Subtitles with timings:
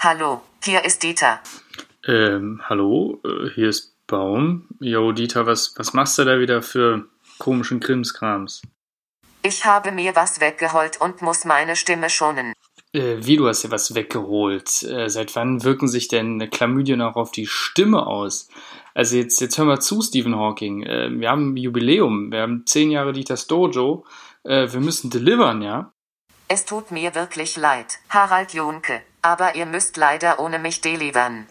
[0.00, 1.40] Hallo, hier ist Dieter.
[2.06, 4.66] Ähm, hallo, äh, hier ist Baum.
[4.80, 7.06] Jo, Dieter, was, was machst du da wieder für
[7.38, 8.62] komischen Krimskrams?
[9.42, 12.54] Ich habe mir was weggeholt und muss meine Stimme schonen.
[12.92, 14.82] Äh, wie, du hast dir was weggeholt?
[14.82, 18.48] Äh, seit wann wirken sich denn Chlamydien auch auf die Stimme aus?
[18.94, 20.82] Also jetzt, jetzt hör mal zu, Stephen Hawking.
[20.82, 22.32] Äh, wir haben ein Jubiläum.
[22.32, 24.04] Wir haben zehn Jahre Dieters Dojo.
[24.42, 25.92] Äh, wir müssen delivern, ja?
[26.50, 31.46] Es tut mir wirklich leid, Harald Junke, aber ihr müsst leider ohne mich delivern.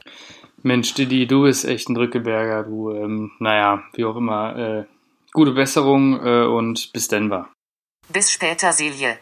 [0.64, 2.64] Mensch, Didi, du bist echt ein Drückeberger.
[2.64, 4.56] Du, ähm, naja, wie auch immer.
[4.58, 4.86] Äh,
[5.34, 7.48] gute Besserung äh, und bis Denver.
[8.10, 9.20] Bis später, Silje.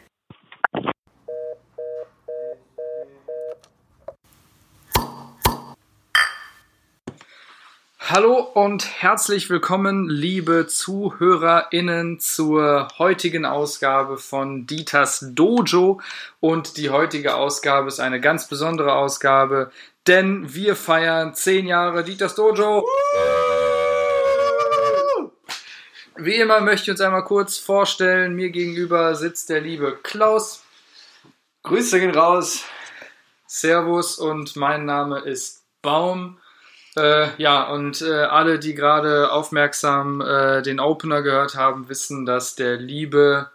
[8.08, 16.00] Hallo und herzlich willkommen, liebe ZuhörerInnen, zur heutigen Ausgabe von Dieters Dojo.
[16.38, 19.72] Und die heutige Ausgabe ist eine ganz besondere Ausgabe,
[20.06, 22.86] denn wir feiern zehn Jahre Dieters Dojo.
[26.14, 28.36] Wie immer möchte ich uns einmal kurz vorstellen.
[28.36, 30.62] Mir gegenüber sitzt der liebe Klaus.
[31.64, 32.62] Grüße gehen raus.
[33.48, 36.38] Servus und mein Name ist Baum.
[36.96, 42.54] Äh, ja, und äh, alle, die gerade aufmerksam äh, den Opener gehört haben, wissen, dass
[42.54, 43.50] der liebe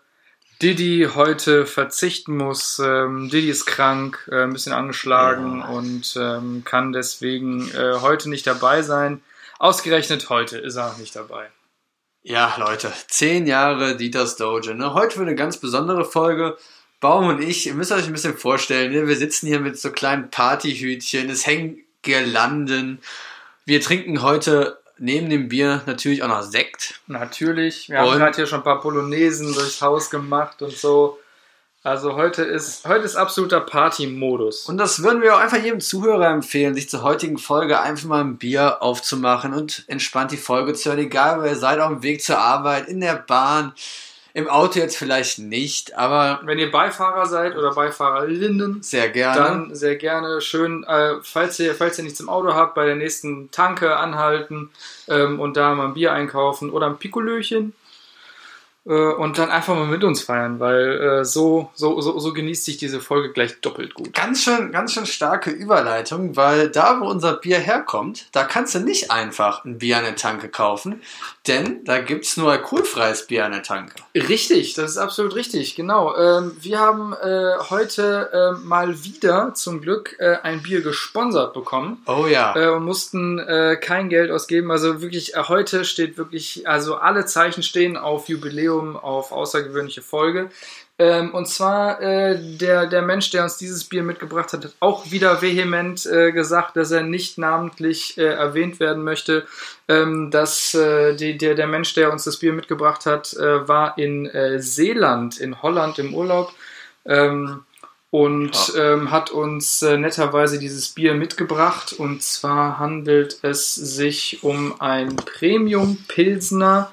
[0.62, 2.78] Diddy heute verzichten muss.
[2.80, 5.68] Ähm, Diddy ist krank, äh, ein bisschen angeschlagen Ja.
[5.70, 9.22] und ähm, kann deswegen äh, heute nicht dabei sein.
[9.58, 11.50] Ausgerechnet heute ist er nicht dabei.
[12.24, 14.76] Ja, Leute, zehn Jahre Dieters Dojo.
[14.76, 14.94] Ne?
[14.94, 16.58] Heute für eine ganz besondere Folge.
[17.00, 19.08] Baum und ich, ihr müsst euch ein bisschen vorstellen, ne?
[19.08, 23.02] wir sitzen hier mit so kleinen Partyhütchen, es hängen Girlanden.
[23.72, 27.00] Wir trinken heute neben dem Bier natürlich auch noch Sekt.
[27.08, 31.20] Natürlich, wir haben Und- gerade hier schon ein paar Polonaisen durchs Haus gemacht und so.
[31.82, 34.66] Also heute ist, heute ist absoluter Party-Modus.
[34.66, 38.20] Und das würden wir auch einfach jedem Zuhörer empfehlen, sich zur heutigen Folge einfach mal
[38.20, 41.00] ein Bier aufzumachen und entspannt die Folge zu hören.
[41.00, 43.72] Egal, wo ihr seid, auf dem Weg zur Arbeit, in der Bahn,
[44.34, 49.42] im Auto jetzt vielleicht nicht, aber Wenn ihr Beifahrer seid oder Beifahrerinnen, sehr gerne.
[49.42, 52.96] dann sehr gerne schön, äh, falls, ihr, falls ihr nichts im Auto habt, bei der
[52.96, 54.70] nächsten Tanke anhalten
[55.08, 57.74] ähm, und da mal ein Bier einkaufen oder ein Pikolöchen.
[58.86, 62.66] Äh, und dann einfach mal mit uns feiern, weil äh, so, so, so, so genießt
[62.66, 64.14] sich diese Folge gleich doppelt gut.
[64.14, 68.80] Ganz schön, ganz schön starke Überleitung, weil da, wo unser Bier herkommt, da kannst du
[68.80, 71.02] nicht einfach ein Bier an der Tanke kaufen,
[71.48, 73.94] denn da gibt's nur alkoholfreies Bier an der Tanke.
[74.16, 76.16] Richtig, das ist absolut richtig, genau.
[76.16, 82.02] Ähm, wir haben äh, heute äh, mal wieder zum Glück äh, ein Bier gesponsert bekommen.
[82.08, 82.56] Oh ja.
[82.56, 83.40] äh, und mussten
[83.82, 84.72] kein Geld ausgeben.
[84.72, 90.50] Also wirklich, heute steht wirklich, also alle Zeichen stehen auf Jubiläum, auf außergewöhnliche Folge.
[91.02, 95.10] Ähm, und zwar äh, der, der Mensch, der uns dieses Bier mitgebracht hat, hat auch
[95.10, 99.48] wieder vehement äh, gesagt, dass er nicht namentlich äh, erwähnt werden möchte.
[99.88, 103.98] Ähm, dass äh, die, der, der Mensch, der uns das Bier mitgebracht hat, äh, war
[103.98, 106.54] in äh, Seeland, in Holland im Urlaub.
[107.06, 107.64] Ähm,
[108.12, 111.94] und ähm, hat uns äh, netterweise dieses Bier mitgebracht.
[111.94, 116.92] Und zwar handelt es sich um ein Premium Pilsner.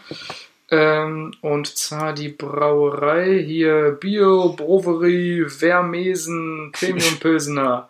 [0.71, 7.89] Ähm, und zwar die Brauerei hier Bio Brewery Vermesen Premium Pilsner.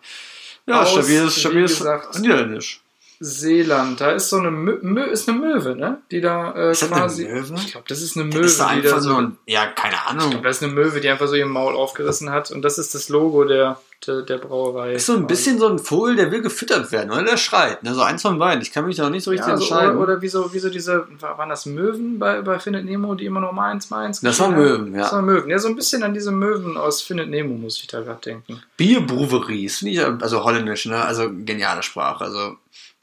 [0.65, 2.81] ja, aus, stabiles, stabiles gesagt, Niederländisch.
[3.21, 3.99] Seeland.
[3.99, 5.97] Da ist so eine Mö Mö ist eine Möwe, ne?
[6.09, 7.25] Die da äh, Ist das eine quasi.
[7.27, 7.55] Möwe?
[7.55, 9.09] Ich glaube, das ist eine Möwe, ist da die da so.
[9.09, 10.29] so ein, ja, keine ich Ahnung.
[10.29, 12.49] glaube, das ist eine Möwe, die einfach so ihr Maul aufgerissen hat.
[12.51, 13.77] Und das ist das Logo der,
[14.07, 14.93] der, Brauerei.
[14.93, 17.23] Ist so ein bisschen so ein Vogel, der will gefüttert werden, oder?
[17.23, 17.83] Der schreit.
[17.83, 17.93] Ne?
[17.93, 18.61] So eins von beiden.
[18.61, 19.97] Ich kann mich da noch nicht so richtig Ja, also, entscheiden.
[19.97, 23.41] oder, oder wieso, wieso diese, war- waren das Möwen bei, bei Findet Nemo, die immer
[23.41, 24.55] nur mal eins, eins Das waren?
[24.55, 25.01] Möwen, ja.
[25.01, 25.49] Das waren Möwen.
[25.49, 28.61] Ja, so ein bisschen an diese Möwen aus Findet Nemo muss ich da gerade denken.
[28.77, 31.03] Bierbruveries, finde ich, also holländisch, ne?
[31.03, 32.23] Also geniale Sprache.
[32.23, 32.55] Also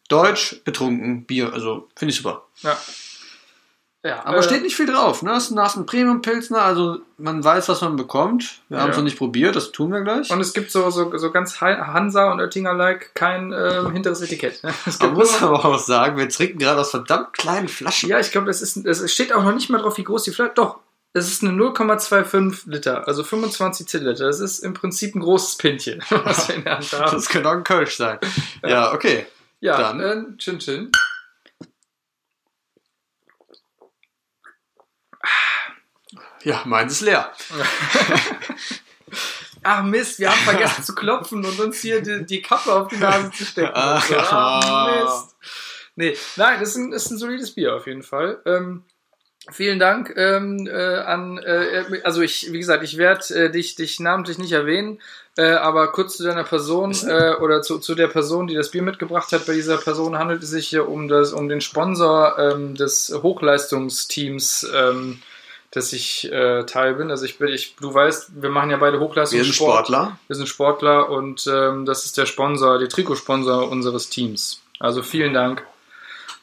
[0.09, 2.45] Deutsch, betrunken, Bier, also finde ich super.
[2.63, 2.77] Ja.
[4.07, 5.33] Ja, Aber äh, steht nicht viel drauf, ne?
[5.33, 8.61] Es ist ein- das ist ein Premium-Pilsner, also man weiß, was man bekommt.
[8.69, 9.01] Wir haben es Ja.
[9.01, 10.31] noch nicht probiert, das tun wir gleich.
[10.31, 14.63] Und es gibt so, so, so ganz Ha- Hansa und Oettinger-like kein ähm, hinteres Etikett.
[14.63, 14.73] ne?
[15.01, 18.09] Man muss aber auch sagen, wir trinken gerade aus verdammt kleinen Flaschen.
[18.09, 20.31] ja, ich glaube, es ist, es steht auch noch nicht mal drauf, wie groß die
[20.31, 20.53] Flasche.
[20.55, 20.79] Doch,
[21.13, 24.27] es ist eine 0,25 Liter, also 25 Zentiliter.
[24.27, 27.11] Das ist im Prinzip ein großes Pinchen, was wir in der Hand haben.
[27.13, 28.19] Das könnte auch ein Kölsch sein.
[28.65, 29.27] Ja, okay.
[29.61, 30.93] Ja, Dann- äh, Chin Chin.
[36.43, 37.33] Ja, meins ist leer.
[39.63, 42.99] Ach Mist, wir haben vergessen zu klopfen und uns hier die, die Kappe auf die
[42.99, 43.73] Nase zu stecken.
[43.75, 44.01] Ah.
[44.01, 44.15] So.
[44.17, 45.37] Ach, Mist.
[45.97, 48.41] Nee, nein, das ist ein, ist ein solides Bier auf jeden Fall.
[48.47, 48.85] Ähm,
[49.53, 54.01] Vielen Dank ähm, äh, an, äh, also ich, wie gesagt, ich werde äh, dich, dich
[54.01, 55.01] namentlich nicht erwähnen,
[55.37, 58.83] äh, aber kurz zu deiner Person äh, oder zu, zu der Person, die das Bier
[58.83, 59.47] mitgebracht hat.
[59.47, 64.67] Bei dieser Person handelt es sich hier um, das, um den Sponsor ähm, des Hochleistungsteams,
[64.75, 65.21] ähm,
[65.73, 67.11] dass ich äh, Teil bin.
[67.11, 69.45] Also ich bin, ich, du weißt, wir machen ja beide Wir sind.
[69.47, 70.19] Sportler.
[70.27, 74.63] Wir sind Sportler und ähm, das ist der Sponsor, der Trikotsponsor unseres Teams.
[74.79, 75.67] Also vielen Dank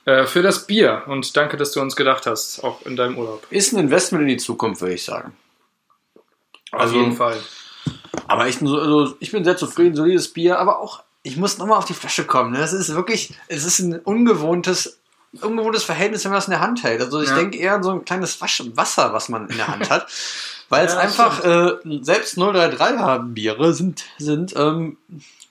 [0.06, 3.46] äh, für das Bier und danke, dass du uns gedacht hast, auch in deinem Urlaub.
[3.50, 5.36] Ist ein Investment in die Zukunft, würde ich sagen.
[6.72, 7.38] Auf Also- jeden Fall.
[8.27, 11.86] Aber ich, also, ich bin sehr zufrieden, solides Bier, aber auch, ich muss nochmal auf
[11.86, 12.51] die Flasche kommen.
[12.51, 12.60] Ne?
[12.60, 15.00] Es ist wirklich, es ist ein ungewohntes,
[15.42, 17.01] ungewohntes Verhältnis, wenn man es in der Hand hält.
[17.01, 17.36] Also ich Ja.
[17.36, 20.07] denke eher an so ein kleines Wasch Wasser, was man in der Hand hat.
[20.69, 24.98] Weil es Ja, einfach, äh, selbst 033er Biere sind, sind ähm,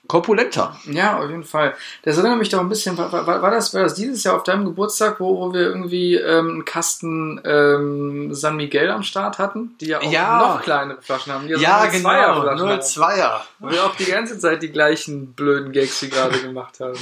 [0.07, 0.77] korpulenter.
[0.85, 1.75] Ja, auf jeden Fall.
[2.03, 4.43] Das erinnert mich doch ein bisschen, war, war, war, das, war das dieses Jahr auf
[4.43, 9.75] deinem Geburtstag, wo, wo wir irgendwie ähm, einen Kasten ähm, San Miguel am Start hatten,
[9.79, 10.39] die ja auch Ja.
[10.39, 11.47] noch kleinere Flaschen haben.
[11.47, 12.79] Die Ja, genau, 02er-Flaschen haben.
[12.81, 13.41] 02er.
[13.59, 16.99] Wo wir auch die ganze Zeit die gleichen blöden Gags wie gerade gemacht haben.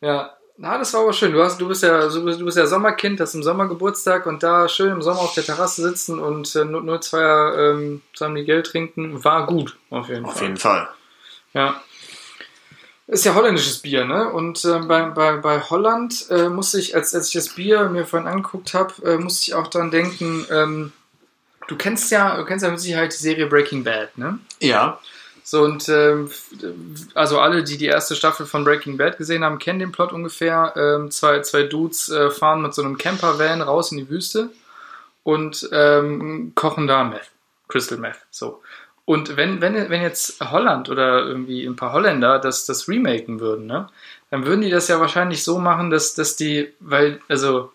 [0.00, 0.32] Ja.
[0.58, 1.32] Na, das war aber schön.
[1.32, 4.26] Du, hast, du, bist ja, du, bist, du bist ja Sommerkind, hast im Sommer Geburtstag
[4.26, 8.62] und da schön im Sommer auf der Terrasse sitzen und äh, 02er ähm, San Miguel
[8.62, 10.42] trinken, war gut, auf jeden Auf Fall.
[10.42, 10.88] jeden Fall.
[11.54, 11.80] Ja.
[13.12, 14.32] Ist ja holländisches Bier, ne?
[14.32, 18.06] Und äh, bei, bei, bei Holland äh, musste ich, als, als ich das Bier mir
[18.06, 20.92] vorhin angeguckt habe, äh, musste ich auch dran denken, ähm,
[21.68, 24.38] du kennst ja, du kennst ja mit Sicherheit die Serie Breaking Bad, ne?
[24.60, 24.98] Ja.
[25.44, 26.30] So, und ähm,
[27.12, 30.72] also alle, die die erste Staffel von Breaking Bad gesehen haben, kennen den Plot ungefähr.
[30.74, 34.48] Ähm, zwei, zwei Dudes äh, fahren mit so einem Campervan raus in die Wüste
[35.22, 37.30] und ähm, kochen da Meth,
[37.68, 38.20] Crystal Meth.
[38.30, 38.62] So.
[39.04, 43.66] Und wenn, wenn, wenn jetzt Holland oder irgendwie ein paar Holländer das, das remaken würden,
[43.66, 43.88] ne,
[44.30, 47.72] dann würden die das ja wahrscheinlich so machen, dass, dass die, weil, also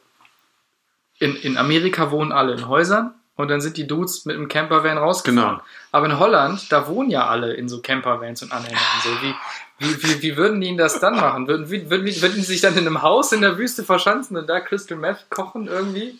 [1.19, 4.97] in, in Amerika wohnen alle in Häusern und dann sind die Dudes mit dem Campervan
[4.97, 5.55] rausgefahren.
[5.57, 5.63] Genau.
[5.91, 8.79] Aber in Holland, da wohnen ja alle in so Campervans und Anhängern.
[9.03, 9.35] So, wie,
[9.79, 11.47] wie, wie, wie würden die das dann machen?
[11.47, 14.47] Würden, würden, die, würden die sich dann in einem Haus in der Wüste verschanzen und
[14.47, 16.19] da Crystal Meth kochen irgendwie?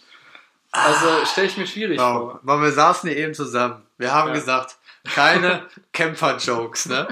[0.71, 2.13] Also stelle ich mir schwierig Wow.
[2.17, 2.39] vor.
[2.43, 3.81] Weil wir saßen hier eben zusammen.
[3.97, 4.33] Wir haben Ja.
[4.35, 4.75] gesagt,
[5.13, 5.63] keine
[5.93, 7.07] Camper-Jokes, ne?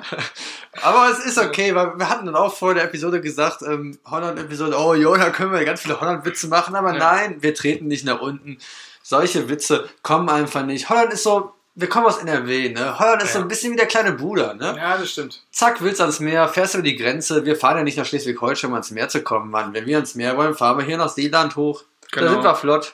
[0.81, 4.75] Aber es ist okay, weil wir hatten dann auch vor der Episode gesagt, ähm, Holland-Episode,
[4.77, 6.99] oh jo, da können wir ganz viele Holland-Witze machen, aber Ja.
[6.99, 8.57] nein, wir treten nicht nach unten.
[9.03, 10.89] Solche Witze kommen einfach nicht.
[10.89, 12.97] Holland ist so, wir kommen aus NRW, ne?
[12.99, 13.45] Holland ist so Ja.
[13.45, 14.75] ein bisschen wie der kleine Bruder, ne?
[14.77, 15.41] Ja, das stimmt.
[15.51, 17.45] Zack, willst ans Meer, fährst über die Grenze.
[17.45, 19.73] Wir fahren ja nicht nach Schleswig-Holstein, um ans Meer zu kommen, Mann.
[19.73, 21.83] Wenn wir ans Meer wollen, fahren wir hier nach Seeland hoch.
[22.11, 22.25] Genau.
[22.27, 22.93] Da sind wir flott.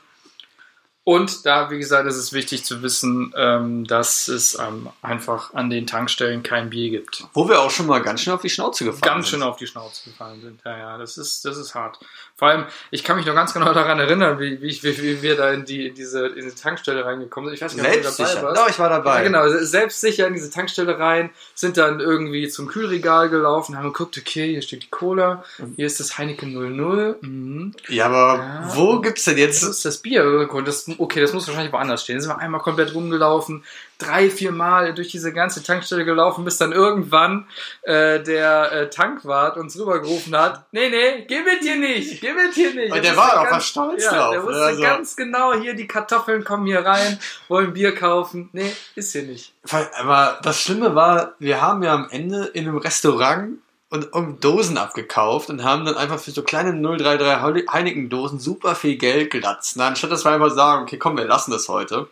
[1.03, 5.71] Und da, wie gesagt, ist es wichtig zu wissen, ähm, dass es ähm, einfach an
[5.71, 7.25] den Tankstellen kein Bier gibt.
[7.33, 9.39] Wo wir auch schon mal ganz schön auf die Schnauze gefahren Ganz sind.
[9.39, 10.61] schön auf die Schnauze gefallen sind.
[10.63, 11.99] Ja, ja, das ist, das ist hart.
[12.41, 15.21] Vor allem, ich kann mich noch ganz genau daran erinnern, wie, wie, ich, wie, wie
[15.21, 17.53] wir da in die, in diese, in diese Tankstelle reingekommen sind.
[17.53, 18.57] Ich weiß nicht, ob du dabei warst.
[18.59, 19.17] Doch, ich war dabei.
[19.17, 24.17] Ja, genau, selbstsicher in diese Tankstelle rein, sind dann irgendwie zum Kühlregal gelaufen, haben geguckt,
[24.17, 25.43] okay, hier steht die Cola,
[25.75, 27.17] hier ist das Heineken 00.
[27.21, 27.75] Mhm.
[27.89, 28.71] Ja, aber Ja.
[28.75, 29.61] wo gibt's denn Das jetzt?
[29.61, 30.49] ist das Bier.
[30.65, 32.15] Das, okay, das muss wahrscheinlich woanders stehen.
[32.15, 33.63] Dann sind wir einmal komplett rumgelaufen,
[34.01, 37.47] drei, vier Mal durch diese ganze Tankstelle gelaufen, bis dann irgendwann
[37.83, 42.55] äh, der äh, Tankwart uns rübergerufen hat, nee, nee, gib es dir nicht, gib es
[42.55, 42.91] dir nicht.
[42.91, 45.73] Und Er der war auch mal stolz ja, drauf, Der wusste Also- ganz genau, hier
[45.73, 48.49] die Kartoffeln kommen hier rein, wollen Bier kaufen.
[48.53, 49.53] Nee, ist hier nicht.
[49.99, 53.59] Aber das Schlimme war, wir haben ja am Ende in einem Restaurant
[53.89, 58.95] und um Dosen abgekauft und haben dann einfach für so kleine 033 Heineken-Dosen super viel
[58.95, 59.75] Geld gelatzt.
[59.75, 62.07] Na, anstatt dass wir einfach sagen, okay, komm, wir lassen das heute.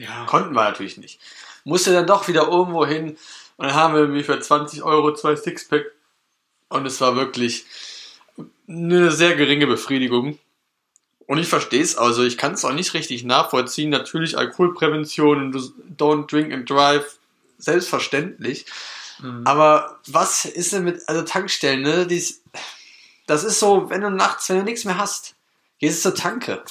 [0.00, 0.24] Ja.
[0.24, 1.20] Konnten wir natürlich nicht.
[1.64, 3.18] Musste dann doch wieder irgendwo hin
[3.58, 5.84] und dann haben wir irgendwie für 20 Euro zwei Sixpack
[6.70, 7.66] und es war wirklich
[8.66, 10.38] eine sehr geringe Befriedigung.
[11.26, 13.90] Und ich verstehe es, also ich kann es auch nicht richtig nachvollziehen.
[13.90, 15.52] Natürlich Alkoholprävention,
[15.96, 17.18] don't drink and drive,
[17.58, 18.64] selbstverständlich.
[19.20, 19.42] Mhm.
[19.44, 22.06] Aber was ist denn mit, also Tankstellen, ne?
[22.06, 22.42] Dies,
[23.26, 25.36] das ist so, wenn du nachts, wenn du nichts mehr hast,
[25.78, 26.64] gehst du zur Tanke.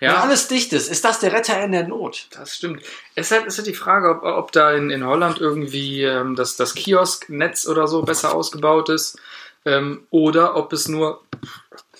[0.00, 0.20] Wenn Ja.
[0.20, 2.26] alles dicht ist, ist das der Retter in der Not.
[2.32, 2.82] Das stimmt.
[3.14, 6.36] Es ist halt, ist halt die Frage, ob, ob da in, in Holland irgendwie ähm,
[6.36, 9.18] das, das Kiosknetz oder so besser ausgebaut ist
[9.64, 11.22] ähm, oder ob es nur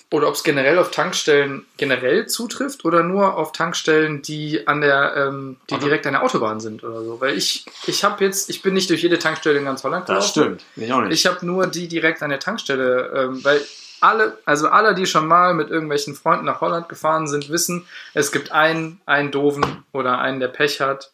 [0.09, 5.13] oder ob es generell auf Tankstellen generell zutrifft oder nur auf Tankstellen, die an der
[5.17, 7.19] ähm, die direkt an der Autobahn sind oder so.
[7.19, 10.21] Weil ich ich habe jetzt ich bin nicht durch jede Tankstelle in ganz Holland gelaufen.
[10.23, 10.63] Das stimmt.
[10.77, 11.11] Ich auch nicht.
[11.13, 13.59] Ich habe nur die direkt an der Tankstelle, ähm, weil
[14.01, 18.31] alle, also alle, die schon mal mit irgendwelchen Freunden nach Holland gefahren sind, wissen, es
[18.31, 21.11] gibt einen, einen doofen oder einen, der Pech hat,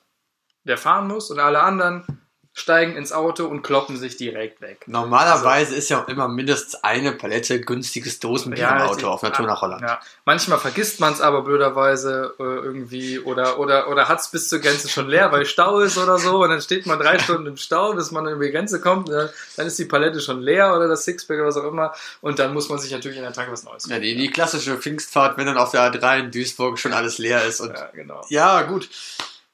[0.63, 2.22] der fahren muss und alle anderen
[2.55, 4.83] steigen ins Auto und kloppen sich direkt weg.
[4.85, 9.61] Normalerweise ist ja auch immer mindestens eine Palette günstiges Dosenbier im Auto auf Tour nach
[9.63, 9.81] Holland.
[9.81, 9.99] Ja.
[10.25, 14.59] Manchmal vergisst man es aber blöderweise äh, irgendwie oder, oder, oder hat es bis zur
[14.59, 17.57] Grenze schon leer, weil Stau ist oder so und dann steht man drei Stunden im
[17.57, 20.87] Stau, bis man über die Grenze kommt, äh, dann ist die Palette schon leer oder
[20.87, 23.51] das Sixpack oder was auch immer und dann muss man sich natürlich in der Tag
[23.51, 26.93] was Neues Ja, die, die klassische Pfingstfahrt, wenn dann auf der A3 in Duisburg schon
[26.93, 27.61] alles leer ist.
[27.61, 28.23] Und Ja, genau.
[28.29, 28.89] ja, gut,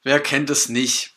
[0.04, 1.14] wer kennt es nicht?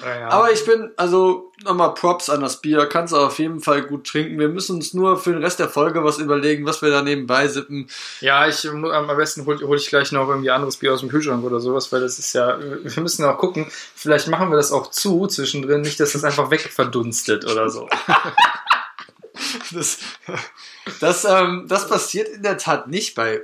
[0.00, 0.28] Ja, ja.
[0.28, 4.06] Aber ich bin, also nochmal Props an das Bier, kannst du auf jeden Fall gut
[4.06, 4.38] trinken.
[4.38, 7.48] Wir müssen uns nur für den Rest der Folge was überlegen, was wir da nebenbei
[7.48, 7.88] sippen.
[8.20, 11.08] Ja, ich ähm, am besten hole hol ich gleich noch irgendwie anderes Bier aus dem
[11.08, 14.70] Kühlschrank oder sowas, weil das ist ja, wir müssen auch gucken, vielleicht machen wir das
[14.70, 17.88] auch zu zwischendrin, nicht, dass das einfach wegverdunstet oder so.
[19.72, 19.98] Das,
[21.00, 23.42] das, ähm, das passiert in der Tat nicht bei,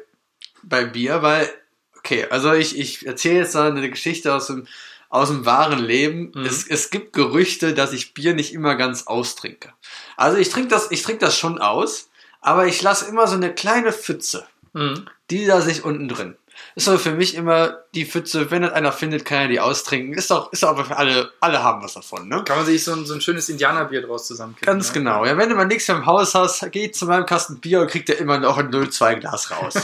[0.63, 1.49] bei Bier, weil,
[1.97, 4.67] okay, also ich, ich erzähle jetzt da eine Geschichte aus dem,
[5.15, 6.33] aus dem wahren Leben.
[6.35, 6.45] Mhm.
[6.45, 9.73] Es, es gibt Gerüchte, dass ich Bier nicht immer ganz austrinke.
[10.17, 13.55] Also ich trinke das, ich trinke das schon aus, aber ich lasse immer so eine
[13.55, 14.47] kleine Pfütze.
[14.73, 15.07] Mhm.
[15.31, 16.37] Die da sich unten drin.
[16.75, 20.15] Ist aber für mich immer die Pfütze, wenn das einer findet, kann er die austrinken.
[20.15, 22.43] Ist doch, ist doch für alle, alle haben was davon, ne?
[22.45, 24.67] Kann man sich so ein, so ein schönes Indianerbier draus zusammenkippen.
[24.67, 24.95] Ganz ne?
[24.95, 25.25] genau.
[25.25, 27.91] Ja, wenn du mal nichts mehr im Haus hast, geh zu meinem Kasten Bier und
[27.91, 29.75] kriegt er immer noch ein 0,2 Glas raus.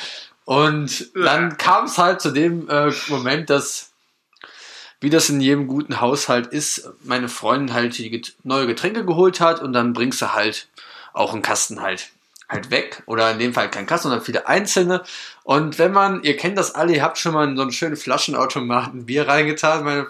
[0.44, 3.90] und dann kam es halt zu dem äh, Moment, dass,
[5.00, 9.60] wie das in jedem guten Haushalt ist, meine Freundin halt die neue Getränke geholt hat
[9.60, 10.68] und dann bringst du halt
[11.12, 12.10] auch einen Kasten halt
[12.48, 15.02] halt weg oder in dem Fall kein Kasten, sondern viele einzelne.
[15.42, 17.96] Und wenn man, ihr kennt das alle, ihr habt schon mal in so einen schönen
[17.96, 20.06] Flaschenautomaten Bier reingetan, meine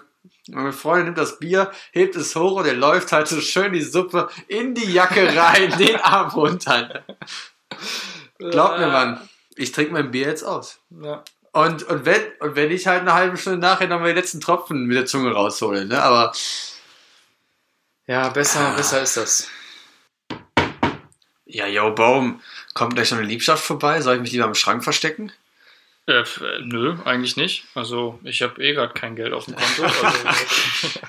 [0.48, 3.82] meine Freundin nimmt das Bier, hebt es hoch und er läuft halt so schön die
[3.82, 7.04] Suppe in die Jacke rein, den Arm runter.
[8.38, 10.78] Glaubt mir, Mann, ich trinke mein Bier jetzt aus.
[11.02, 11.24] Ja.
[11.56, 14.42] Und, und, wenn, und wenn ich halt eine halbe Stunde nachher noch mal die letzten
[14.42, 16.02] Tropfen mit der Zunge raushole, ne?
[16.02, 16.32] Aber
[18.06, 19.48] ja, besser, besser ist das.
[21.46, 22.42] ja, yo, Baum,
[22.74, 24.02] kommt gleich noch eine Liebschaft vorbei?
[24.02, 25.32] Soll ich mich lieber im Schrank verstecken?
[26.06, 26.24] Äh, äh,
[26.60, 27.64] nö, eigentlich nicht.
[27.74, 29.84] Also ich habe eh gerade kein Geld auf dem Konto.
[29.84, 30.18] Also,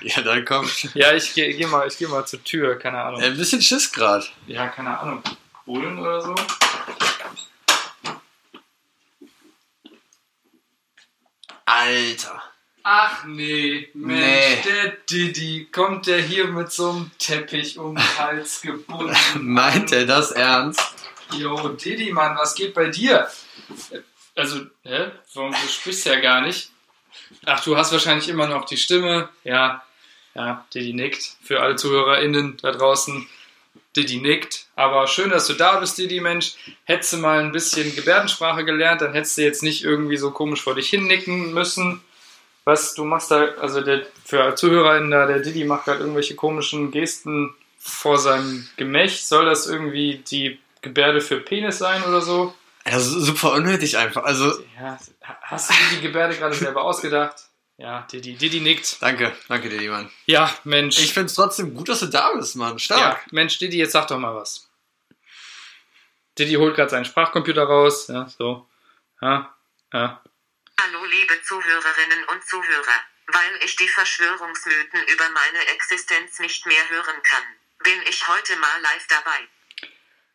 [0.00, 0.66] Ja, dann komm.
[0.94, 3.20] ja, ich gehe geh mal, ich geh mal zur Tür, keine Ahnung.
[3.20, 4.32] Ein bisschen Schiss grad.
[4.46, 5.22] Ja, keine Ahnung.
[5.66, 6.34] Bullen oder so?
[11.68, 12.42] Alter.
[12.82, 14.62] Ach nee, Mensch, Nee.
[14.64, 19.14] der Diddy, kommt der hier mit so einem Teppich um den Hals gebunden?
[19.40, 20.80] Meint er das ernst?
[21.32, 23.28] Jo, Diddy, Mann, was geht bei dir?
[24.34, 25.10] Also, hä?
[25.34, 26.70] Warum, du sprichst ja gar nicht.
[27.44, 29.28] Ach, du hast wahrscheinlich immer noch die Stimme.
[29.44, 29.82] Ja,
[30.34, 31.36] ja, Diddy nickt.
[31.42, 33.28] Für alle ZuhörerInnen da draußen,
[33.98, 34.66] Diddy nickt.
[34.76, 36.54] Aber schön, dass du da bist, Diddy, Mensch.
[36.84, 40.62] Hättest du mal ein bisschen Gebärdensprache gelernt, dann hättest du jetzt nicht irgendwie so komisch
[40.62, 42.00] vor dich hinnicken müssen.
[42.64, 46.90] Was, du machst da, also der, für ZuhörerInnen da, der Diddy macht gerade irgendwelche komischen
[46.90, 49.26] Gesten vor seinem Gemächt.
[49.26, 52.54] Soll das irgendwie die Gebärde für Penis sein oder so?
[52.84, 54.24] Also super unnötig einfach.
[54.24, 54.98] Also, Ja,
[55.42, 57.47] hast du die Gebärde gerade selber ausgedacht?
[57.78, 59.00] Ja, Diddy, Diddy nickt.
[59.00, 60.10] danke, danke dir, Mann.
[60.26, 60.98] Ja, Mensch.
[60.98, 62.72] Ich find's trotzdem gut, dass du da bist, Mann.
[62.72, 63.32] ja, Stark.
[63.32, 64.68] Mensch, Diddy, jetzt sag doch mal was.
[66.36, 68.08] Diddy holt gerade seinen Sprachcomputer raus.
[68.08, 68.68] Ja, so.
[69.20, 69.54] Ja,
[69.92, 70.22] ja.
[70.80, 73.00] Hallo liebe Zuhörerinnen und Zuhörer.
[73.28, 77.42] Weil ich die Verschwörungsmythen über meine Existenz nicht mehr hören kann,
[77.84, 79.48] bin ich heute mal live dabei.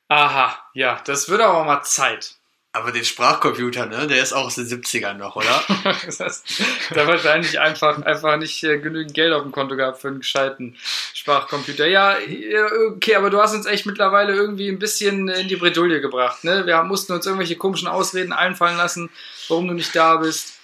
[0.08, 2.36] Aha, ja, das wird aber mal Zeit.
[2.76, 5.64] Aber den Sprachcomputer, ne, der ist auch aus den 70ern noch, oder?
[6.06, 10.08] das heißt, da wahrscheinlich einfach, einfach nicht äh, genügend Geld auf dem Konto gehabt für
[10.08, 10.76] einen gescheiten
[11.14, 11.86] Sprachcomputer.
[11.86, 16.02] Ja, ja, okay, aber du hast uns echt mittlerweile irgendwie ein bisschen in die Bredouille
[16.02, 16.44] gebracht.
[16.44, 16.66] Ne?
[16.66, 19.12] Wir mussten uns irgendwelche komischen Ausreden einfallen lassen,
[19.50, 20.58] warum du nicht da bist.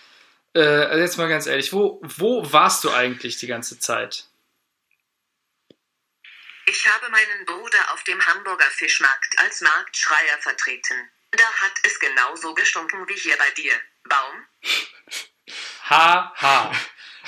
[0.55, 4.25] Äh, also jetzt mal ganz ehrlich, wo, wo warst du eigentlich die ganze Zeit?
[6.65, 11.11] Ich habe meinen Bruder auf dem Hamburger Fischmarkt als Marktschreier vertreten.
[11.31, 13.73] Da hat es genauso gestunken wie hier bei dir.
[14.03, 14.45] Baum?
[15.89, 16.71] Ha, ha.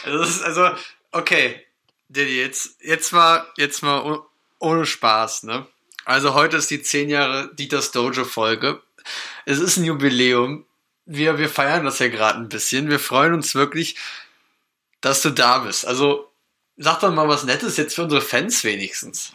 [0.04, 0.76] Also, also
[1.12, 1.66] okay,
[2.10, 4.26] Diddy, jetzt, jetzt mal, jetzt mal oh-
[4.60, 5.68] ohne Spaß, ne?
[6.06, 8.82] Also heute ist die 10 Jahre Dieters Dojo Folge.
[9.46, 10.66] Es ist ein Jubiläum.
[11.06, 12.90] Wir, wir feiern das ja gerade ein bisschen.
[12.90, 13.98] Wir freuen uns wirklich,
[15.02, 15.86] dass du da bist.
[15.86, 16.32] Also
[16.78, 19.32] sag doch mal was Nettes jetzt für unsere Fans wenigstens.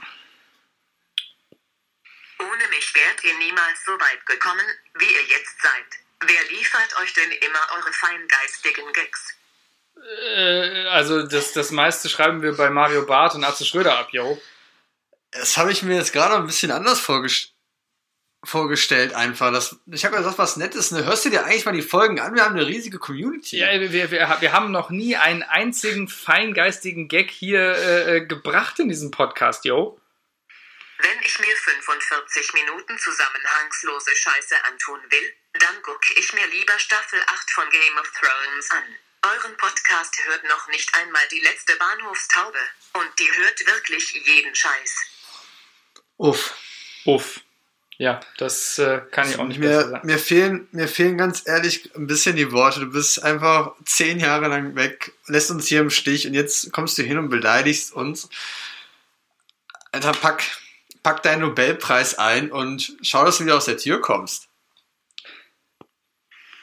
[2.77, 4.67] Mich wärt ihr niemals so weit gekommen,
[4.99, 5.85] wie ihr jetzt seid.
[6.21, 9.35] Wer liefert euch denn immer eure feingeistigen Gags?
[10.35, 14.41] Äh, also das, das meiste schreiben wir bei Mario Barth und Atze Schröder ab, yo.
[15.31, 17.55] Das habe ich mir jetzt gerade ein bisschen anders vorgestellt.
[18.45, 19.53] vorgestellt einfach.
[19.53, 20.91] Das, ich habe gesagt, was Nettes.
[20.91, 21.05] Ne?
[21.05, 22.35] Hörst du dir eigentlich mal die Folgen an?
[22.35, 23.59] Wir haben eine riesige Community.
[23.59, 28.89] Ja, wir, wir, wir haben noch nie einen einzigen feingeistigen Gag hier äh, gebracht in
[28.89, 29.99] diesem Podcast, yo.
[30.99, 37.21] Wenn ich mir 45 Minuten zusammenhangslose Scheiße antun will, dann gucke ich mir lieber Staffel
[37.27, 38.85] 8 von Game of Thrones an.
[39.23, 42.59] Euren Podcast hört noch nicht einmal die letzte Bahnhofstaube.
[42.95, 44.97] Und die hört wirklich jeden Scheiß.
[46.17, 46.55] Uff.
[47.05, 47.41] Uff.
[47.99, 50.07] Ja, das äh, kann ich auch nicht mehr sagen.
[50.07, 52.81] Mir fehlen, mir fehlen ganz ehrlich ein bisschen die Worte.
[52.81, 56.99] Du bist einfach zehn Jahre lang weg, lässt uns hier im Stich und jetzt kommst
[56.99, 58.29] du hin und beleidigst uns.
[59.93, 60.45] Alter, pack,
[61.07, 64.49] pack deinen Nobelpreis ein und schau, dass du wieder aus der Tür kommst.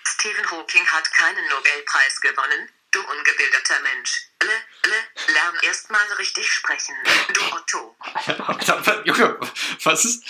[0.03, 4.27] Stephen Hawking hat keinen Nobelpreis gewonnen, du ungebildeter Mensch.
[4.41, 4.49] Le,
[4.89, 6.93] le, lern erst mal richtig sprechen,
[7.33, 7.95] du Otto.
[9.05, 9.39] Junge,
[9.81, 10.25] was ist.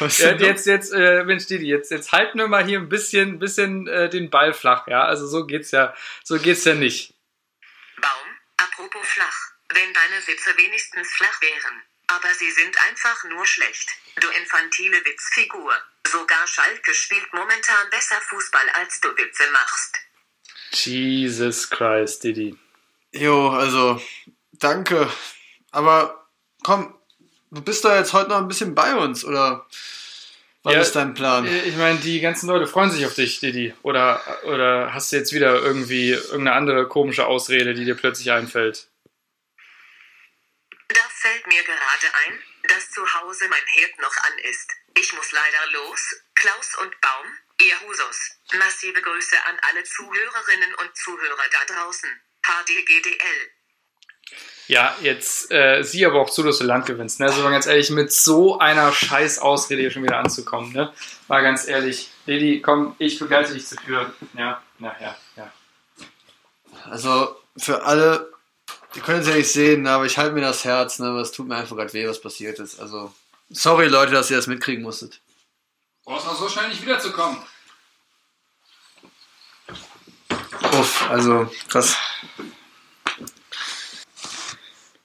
[0.00, 3.38] Was ja, jetzt, jetzt, äh, Mensch, Didi, jetzt, jetzt halten wir mal hier ein bisschen,
[3.38, 5.04] bisschen äh, den Ball flach, ja?
[5.04, 7.14] Also so geht's ja, so geht's ja nicht.
[8.00, 11.84] Baum, apropos flach, wenn deine Sitze wenigstens flach wären.
[12.16, 13.88] Aber sie sind einfach nur schlecht.
[14.20, 15.72] Du infantile Witzfigur.
[16.06, 19.96] Sogar Schalke spielt momentan besser Fußball, als du Witze machst.
[20.72, 22.58] Jesus Christ, Didi.
[23.12, 24.02] Jo, also,
[24.52, 25.10] danke.
[25.70, 26.28] Aber
[26.62, 26.98] komm,
[27.50, 29.66] du bist da jetzt heute noch ein bisschen bei uns, oder
[30.62, 31.46] was ja, ist dein Plan?
[31.46, 33.74] Ich meine, die ganzen Leute freuen sich auf dich, Didi.
[33.82, 38.88] Oder, oder hast du jetzt wieder irgendwie irgendeine andere komische Ausrede, die dir plötzlich einfällt?
[41.22, 44.68] Fällt mir gerade ein, dass zu Hause mein Herd noch an ist.
[44.98, 46.16] Ich muss leider los.
[46.34, 47.26] Klaus und Baum,
[47.60, 48.18] ihr Husos.
[48.58, 52.10] Massive Grüße an alle Zuhörerinnen und Zuhörer da draußen.
[52.42, 53.50] HDGDL.
[54.66, 57.20] Ja, jetzt äh, sieh aber auch zu, dass du Land gewinnst.
[57.20, 57.26] Ne?
[57.26, 60.72] Also ganz ehrlich, mit so einer scheiß Ausrede hier schon wieder anzukommen.
[60.72, 60.92] Ne?
[61.28, 64.12] War ganz ehrlich, Lady, komm, ich begleite dich zur Tür.
[64.34, 65.52] Ja, na ja, ja.
[66.90, 68.32] Also für alle,
[68.94, 71.08] ihr könnt es ja nicht sehen, aber ich halte mir das Herz, ne?
[71.20, 72.80] Es tut mir einfach gerade weh, was passiert ist.
[72.80, 73.12] Also,
[73.50, 75.20] sorry Leute, dass ihr das mitkriegen musstet.
[76.04, 77.38] Brauchst noch so schnell nicht wiederzukommen.
[80.72, 81.96] Uff, also krass.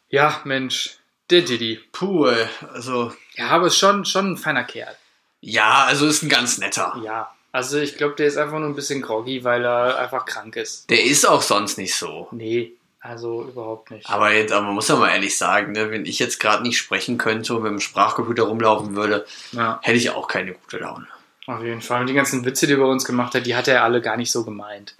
[0.10, 0.98] Ja, Mensch,
[1.30, 1.80] der Diddy.
[1.92, 2.48] Puh, ey.
[2.74, 3.14] also.
[3.36, 4.96] Ja, aber ist schon, schon ein feiner Kerl.
[5.42, 7.00] Ja, also ist ein ganz netter.
[7.04, 10.56] Ja, also ich glaube, der ist einfach nur ein bisschen groggy, weil er einfach krank
[10.56, 10.90] ist.
[10.90, 12.28] Der ist auch sonst nicht so.
[12.32, 14.10] Nee, also überhaupt nicht.
[14.10, 16.78] Aber, jetzt, aber man muss ja mal ehrlich sagen, ne, wenn ich jetzt gerade nicht
[16.78, 19.80] sprechen könnte und mit dem Sprachcomputer rumlaufen würde, ja.
[19.84, 21.08] hätte ich auch keine gute Laune.
[21.46, 22.02] Auf jeden Fall.
[22.02, 24.18] Und die ganzen Witze, die er bei uns gemacht hat, die hat er alle gar
[24.18, 24.96] nicht so gemeint.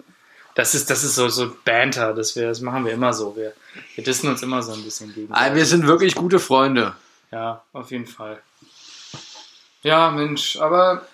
[0.54, 3.36] Das ist, das ist so, so Banter, das, wir, das machen wir immer so.
[3.36, 3.52] Wir,
[3.94, 5.32] wir dissen uns immer so ein bisschen gegen.
[5.32, 6.94] Ah, wir sind wirklich gute Freunde.
[7.30, 8.42] Ja, auf jeden Fall.
[9.82, 11.06] Ja, Mensch, aber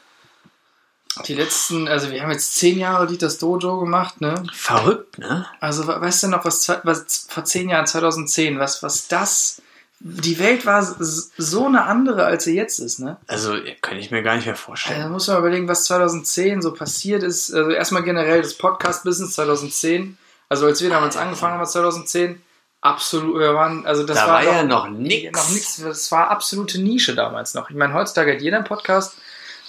[1.26, 4.42] die letzten, also wir haben jetzt zehn Jahre Dieters Dojo gemacht, ne?
[4.52, 5.46] Verrückt, ne?
[5.60, 9.62] Also weißt du noch, was, was vor zehn Jahren, 2010, was, was das
[10.06, 13.16] die Welt war so eine andere, als sie jetzt ist, ne?
[13.26, 15.00] Also, kann ich mir gar nicht mehr vorstellen.
[15.00, 17.54] Da muss man überlegen, was 2010 so passiert ist.
[17.54, 20.18] Also, erstmal generell das Podcast-Business 2010.
[20.50, 22.42] Also, als wir damals angefangen haben, 2010,
[22.82, 25.38] absolut, wir waren, also das da war, war ja noch nichts.
[25.38, 27.70] Noch nichts, das war absolute Nische damals noch.
[27.70, 29.16] Ich meine, heutzutage hat jeder einen Podcast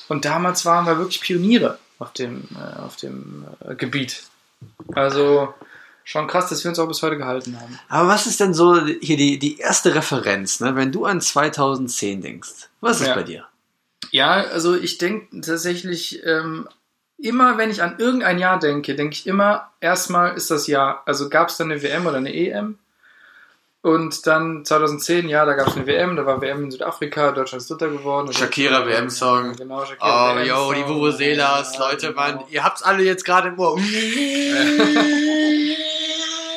[0.08, 4.24] und damals waren wir wirklich Pioniere auf dem, äh, auf dem äh, Gebiet.
[4.94, 5.54] Also,
[6.04, 7.80] schon krass, dass wir uns auch bis heute gehalten haben.
[7.90, 10.76] Aber was ist denn so hier die, die erste Referenz, ne?
[10.76, 12.70] wenn du an 2010 denkst?
[12.82, 13.16] Was ist ja.
[13.16, 13.46] bei dir?
[14.12, 16.70] Ja, also ich denke tatsächlich ähm,
[17.18, 21.30] immer, wenn ich an irgendein Jahr denke, denke ich immer, erstmal ist das Jahr, also
[21.30, 22.78] gab es dann eine WM oder eine EM?
[23.86, 27.62] Und dann 2010, ja, da gab es eine WM, da war WM in Südafrika, Deutschland
[27.62, 28.34] ist Dritter geworden.
[28.34, 29.56] Shakira WM-Song.
[29.56, 32.20] Genau, Shakira Oh, yo, die Vuvuzelas, Leute, genau.
[32.20, 33.80] man, ihr habt's alle jetzt gerade im Ohr.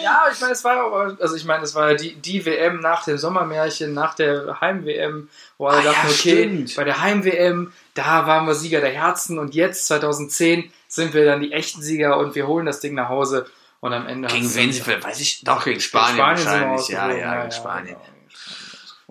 [0.03, 3.05] Ja, ich meine, es war aber, also ich meine, es war die, die WM nach
[3.05, 6.77] dem Sommermärchen, nach der Heim-WM, wo alle ah, dachten, ja, okay, stimmt.
[6.77, 11.43] bei der Heim-WM, da waren wir Sieger der Herzen und jetzt, 2010, sind wir dann
[11.43, 13.45] die echten Sieger und wir holen das Ding nach Hause
[13.81, 14.29] und am Ende.
[14.29, 17.97] Gegen wen sie, weiß ich, doch, gegen Spanien, Spanien wahrscheinlich, ja, ja, ja, gegen Spanien.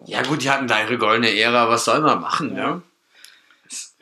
[0.06, 2.68] Ja, gut, die hatten da ihre goldene Ära, was soll man machen, ja.
[2.68, 2.82] ne?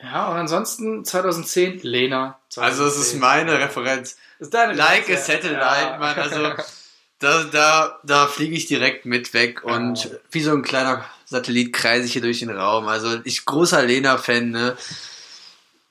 [0.02, 2.38] Ja, und ansonsten 2010 Lena.
[2.50, 2.62] 2010.
[2.62, 4.16] Also, es ist meine Referenz.
[4.38, 5.96] Das ist deine like a Satellite, ja.
[5.98, 6.16] Mann.
[6.16, 6.52] Also,
[7.18, 10.10] da, da, da fliege ich direkt mit weg und ja.
[10.30, 12.86] wie so ein kleiner Satellit kreise ich hier durch den Raum.
[12.86, 14.76] Also, ich großer Lena-Fan, ne?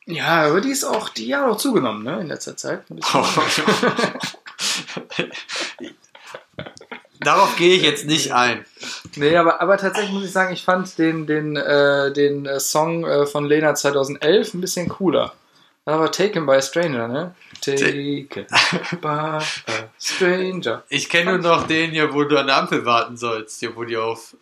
[0.05, 2.83] Ja, aber die ist auch, die hat auch zugenommen, ne, in letzter Zeit.
[3.13, 3.25] Oh,
[7.19, 8.65] Darauf gehe ich jetzt nicht ein.
[9.15, 13.03] Nee, aber, aber tatsächlich muss ich sagen, ich fand den, den, äh, den äh, Song
[13.05, 15.33] äh, von Lena 2011 ein bisschen cooler.
[15.85, 17.35] War Taken by a Stranger, ne?
[17.61, 18.27] Taken
[19.01, 19.39] by a
[19.99, 20.83] Stranger.
[20.89, 23.83] Ich kenne nur noch den hier, wo du an der Ampel warten sollst, hier, wo
[23.83, 24.35] die auf.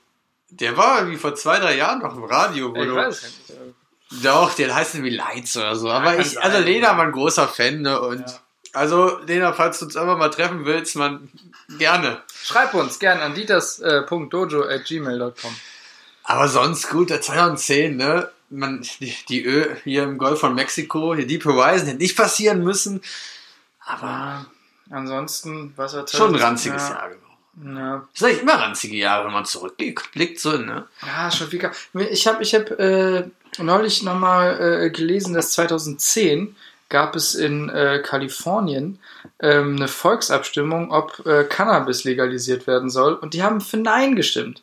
[0.49, 2.95] Der war irgendwie vor zwei, drei Jahren noch im Radio, wo Ich du.
[2.95, 4.23] weiß nicht.
[4.23, 5.89] Doch, der heißt irgendwie Lights oder so.
[5.89, 7.99] Aber ich, also Lena war ein großer Fan, ne?
[7.99, 8.39] Und Ja.
[8.73, 11.29] Also, Lena, falls du uns einfach mal treffen willst, man
[11.77, 12.21] gerne.
[12.43, 15.55] Schreib uns gern an dieters.dojo.gmail.com.
[16.25, 18.29] Aber sonst gut, der 2010, ne?
[18.49, 22.63] Man, die, die Ö hier im Golf von Mexiko, hier Deep Horizon, hätte nicht passieren
[22.63, 23.01] müssen.
[23.85, 24.45] Aber
[24.93, 27.79] Ansonsten, was war schon ein ranziges ja, Jahr genau.
[27.79, 30.87] Ja, Das sind eigentlich immer ranzige Jahre, wenn man zurückblickt, so, ne?
[31.05, 31.71] Ja, schon viel.
[32.09, 33.23] Ich habe ich hab, äh,
[33.57, 36.55] neulich nochmal äh, gelesen, dass 2010
[36.89, 38.99] gab es in äh, Kalifornien
[39.39, 43.13] ähm, eine Volksabstimmung, ob äh, Cannabis legalisiert werden soll.
[43.13, 44.61] Und die haben für Nein gestimmt.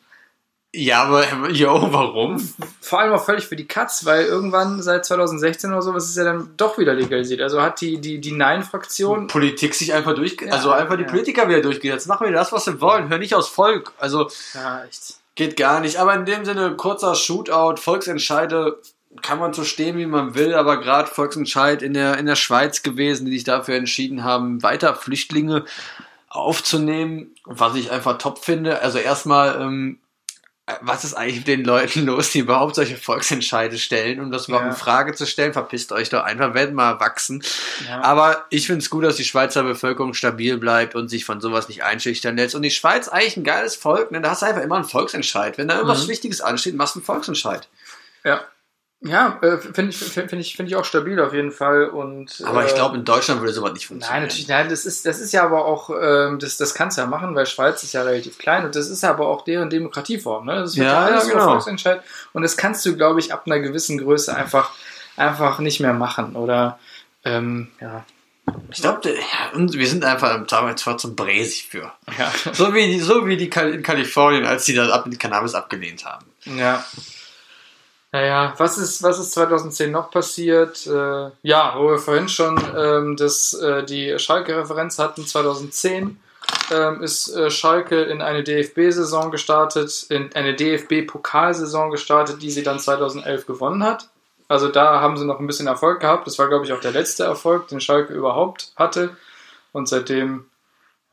[0.73, 2.39] Ja, aber, yo, warum?
[2.79, 6.15] Vor allem auch völlig für die Katz, weil irgendwann seit 2016 oder so, was ist
[6.15, 7.41] ja dann doch wieder legalisiert.
[7.41, 9.27] Also hat die, die, die Nein-Fraktion.
[9.27, 11.09] Politik sich einfach durch, Ja, also einfach die ja.
[11.09, 12.07] Politiker wieder durchgesetzt.
[12.07, 13.09] Machen wir das, was sie wollen.
[13.09, 13.91] Hör nicht aus Volk.
[13.97, 15.15] Also, Ja, echt.
[15.35, 15.97] Geht gar nicht.
[15.97, 18.77] Aber in dem Sinne, kurzer Shootout, Volksentscheide
[19.21, 22.81] kann man so stehen, wie man will, aber gerade Volksentscheid in der, in der Schweiz
[22.83, 25.65] gewesen, die sich dafür entschieden haben, weiter Flüchtlinge
[26.29, 28.81] aufzunehmen, was ich einfach top finde.
[28.81, 29.99] Also erstmal, ähm,
[30.79, 34.65] was ist eigentlich mit den Leuten los, die überhaupt solche Volksentscheide stellen, um das überhaupt
[34.67, 34.71] Ja.
[34.71, 35.51] in Frage zu stellen?
[35.51, 37.43] Verpisst euch doch einfach, werdet mal wachsen.
[37.85, 38.01] Ja.
[38.01, 41.67] Aber ich finde es gut, dass die Schweizer Bevölkerung stabil bleibt und sich von sowas
[41.67, 42.55] nicht einschüchtern lässt.
[42.55, 44.21] Und die Schweiz eigentlich ein geiles Volk, ne?
[44.21, 45.57] Da hast du einfach immer einen Volksentscheid.
[45.57, 46.11] Wenn da irgendwas Mhm.
[46.11, 47.67] Wichtiges ansteht, machst du einen Volksentscheid.
[48.23, 48.39] Ja.
[49.03, 51.85] Ja, äh, finde ich, finde ich, finde ich auch stabil auf jeden Fall.
[51.85, 54.19] Und, Aber ich äh, glaube, in Deutschland würde sowas nicht funktionieren.
[54.19, 57.01] Nein, natürlich, nein, das ist, das ist ja aber auch, ähm, das, das kannst du
[57.01, 60.45] ja machen, weil Schweiz ist ja relativ klein und das ist aber auch deren Demokratieform,
[60.45, 60.55] ne?
[60.57, 61.45] Das wird Ja, alles ja, genau.
[61.45, 62.01] Volksentscheid
[62.33, 64.71] und das kannst du, glaube ich, ab einer gewissen Größe einfach,
[65.17, 66.77] einfach nicht mehr machen oder,
[67.25, 68.05] ähm, ja.
[68.69, 69.15] Ich glaube, ja,
[69.55, 71.91] wir sind einfach damals war zum Bräsig für.
[72.19, 72.31] Ja.
[72.53, 75.55] So wie die, so wie die Kal- in Kalifornien, als die das ab mit Cannabis
[75.55, 76.25] abgelehnt haben.
[76.45, 76.83] Ja.
[78.13, 80.85] Naja, was ist, was ist 2010 noch passiert?
[80.85, 86.19] Äh, ja, wo wir vorhin schon ähm, das, äh, die Schalke-Referenz hatten, 2010
[86.71, 92.79] ähm, ist äh, Schalke in eine DFB-Saison gestartet, in eine DFB-Pokalsaison gestartet, die sie dann
[92.79, 94.09] 2011 gewonnen hat.
[94.49, 96.27] Also da haben sie noch ein bisschen Erfolg gehabt.
[96.27, 99.15] Das war, glaube ich, auch der letzte Erfolg, den Schalke überhaupt hatte.
[99.71, 100.45] Und seitdem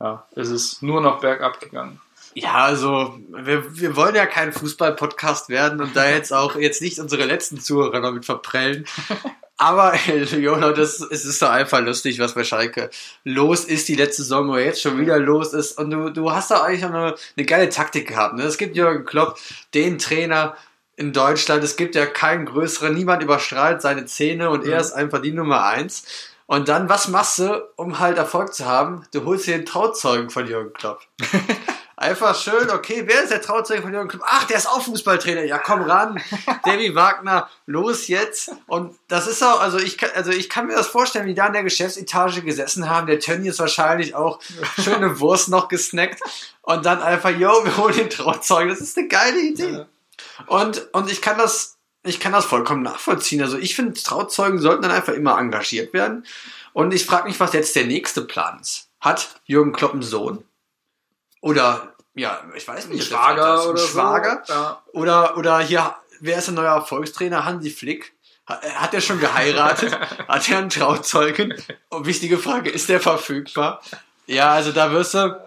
[0.01, 2.01] ja, ist es nur noch bergab gegangen.
[2.35, 6.99] Ja, also wir, wir wollen ja kein Fußball-Podcast werden und da jetzt auch jetzt nicht
[6.99, 8.85] unsere letzten Zuhörer damit verprellen.
[9.57, 12.89] Aber Jona, das es ist doch einfach lustig, was bei Schalke
[13.25, 15.77] los ist die letzte Saison oder jetzt schon wieder los ist.
[15.77, 18.35] Und du, du hast da eigentlich auch eine, eine geile Taktik gehabt.
[18.35, 18.43] Ne?
[18.43, 19.37] Es gibt Jürgen Klopp,
[19.73, 20.55] den Trainer
[20.95, 21.61] in Deutschland.
[21.63, 24.81] Es gibt ja keinen größeren, niemand überstrahlt seine Zähne und er Mhm.
[24.81, 26.03] ist einfach die Nummer eins.
[26.45, 29.03] Und dann, was machst du, um halt Erfolg zu haben?
[29.13, 31.01] Du holst dir den Trauzeugen von Jürgen Klopp.
[31.99, 34.23] Einfach schön, okay, wer ist der Trauzeuge von Jürgen Klopp?
[34.25, 35.43] Ach, der ist auch Fußballtrainer.
[35.43, 36.17] Ja, komm ran.
[36.63, 38.53] Davy Wagner, los jetzt.
[38.67, 41.35] Und das ist auch, also ich kann, also ich kann mir das vorstellen, wie die
[41.35, 43.07] da in der Geschäftsetage gesessen haben.
[43.07, 44.39] Der Tönny ist wahrscheinlich auch
[44.81, 46.21] schöne Wurst noch gesnackt.
[46.61, 48.69] Und dann einfach, yo, wir holen den Trauzeugen.
[48.69, 49.69] Das ist eine geile Idee.
[49.69, 49.85] Ja.
[50.47, 53.41] Und, und ich kann das, ich kann das vollkommen nachvollziehen.
[53.41, 56.25] Also ich finde, Trauzeugen sollten dann einfach immer engagiert werden.
[56.71, 58.87] Und ich frage mich, was jetzt der nächste Plan ist.
[59.01, 60.45] Hat Jürgen Klopp einen Sohn?
[61.41, 63.07] Oder, ja, ich weiß nicht.
[63.07, 64.43] Schwager oder Schwager?
[64.45, 64.53] so.
[64.53, 64.83] Ja.
[64.93, 67.45] Oder, oder hier, wer ist der neue Erfolgstrainer?
[67.45, 68.13] Hansi Flick?
[68.47, 69.97] Ha- Hat er schon geheiratet?
[70.27, 71.53] Hat er einen Trauzeugen?
[71.89, 73.81] Und wichtige Frage, ist der verfügbar?
[74.27, 75.39] Ja, also da wirst du,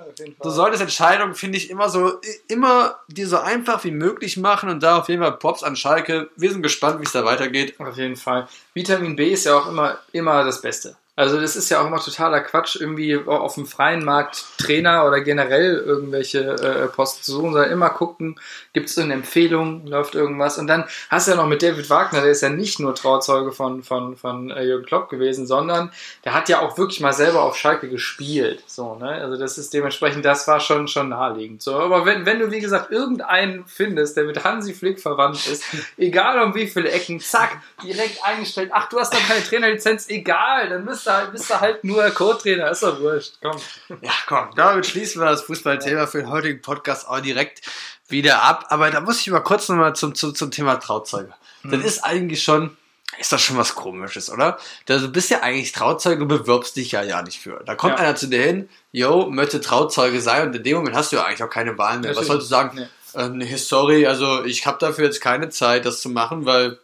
[0.42, 4.82] Du solltest Entscheidungen, finde ich, immer so, immer dir so einfach wie möglich machen und
[4.82, 6.28] da auf jeden Fall Props an Schalke.
[6.36, 7.80] Wir sind gespannt, wie es da weitergeht.
[7.80, 8.46] Auf jeden Fall.
[8.74, 10.96] Vitamin B ist ja auch immer, immer das Beste.
[11.14, 15.20] Also das ist ja auch immer totaler Quatsch, irgendwie auf dem freien Markt Trainer oder
[15.20, 18.40] generell irgendwelche äh, Posten zu suchen, sondern immer gucken,
[18.72, 20.56] gibt es irgendeine Empfehlung, läuft irgendwas.
[20.56, 23.52] Und dann hast du ja noch mit David Wagner, der ist ja nicht nur Trauzeuge
[23.52, 25.92] von, von, von äh, Jürgen Klopp gewesen, sondern
[26.24, 28.62] der hat ja auch wirklich mal selber auf Schalke gespielt.
[28.66, 29.10] So, ne?
[29.10, 31.60] Also das ist dementsprechend, das war schon, schon naheliegend.
[31.60, 35.62] So, aber wenn, wenn du, wie gesagt, irgendeinen findest, der mit Hansi Flick verwandt ist,
[35.98, 38.70] egal um wie viele Ecken, zack, direkt eingestellt.
[38.72, 42.10] Ach, du hast doch keine Trainerlizenz, egal, dann bist du halt, bist du halt nur
[42.10, 43.32] Co-Trainer, ist doch wurscht.
[43.42, 43.56] Komm.
[44.00, 47.62] Ja, komm, damit schließen wir das Fußballthema für den heutigen Podcast auch direkt
[48.08, 48.66] wieder ab.
[48.68, 51.32] Aber da muss ich mal kurz nochmal zum, zum, zum Thema Trauzeuge.
[51.64, 52.76] Das ist eigentlich schon,
[53.18, 54.58] ist das schon was komisches, oder?
[54.86, 57.62] Du bist ja eigentlich Trauzeuge, bewirbst dich ja ja nicht für.
[57.64, 58.04] Da kommt Ja.
[58.04, 61.24] einer zu dir hin, yo, möchte Trauzeuge sein und in dem Moment hast du ja
[61.24, 62.10] eigentlich auch keine Wahl mehr.
[62.10, 62.28] Was Natürlich.
[62.28, 62.78] sollst du sagen?
[62.78, 63.20] Nee.
[63.20, 66.78] Äh, nee, sorry, also ich habe dafür jetzt keine Zeit, das zu machen, weil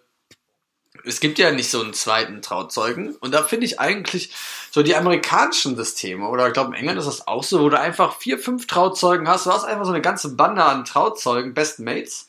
[1.04, 3.14] es gibt ja nicht so einen zweiten Trauzeugen.
[3.16, 4.32] Und da finde ich eigentlich
[4.70, 7.78] so die amerikanischen Systeme, oder ich glaube in England ist das auch so, wo du
[7.78, 9.46] einfach vier, fünf Trauzeugen hast.
[9.46, 12.26] Du hast einfach so eine ganze Bande an Trauzeugen, Best Mates.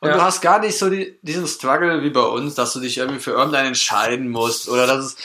[0.00, 0.16] Und Ja.
[0.16, 3.20] du hast gar nicht so die, diesen Struggle wie bei uns, dass du dich irgendwie
[3.20, 4.68] für irgendeinen entscheiden musst.
[4.68, 5.16] Oder dass es.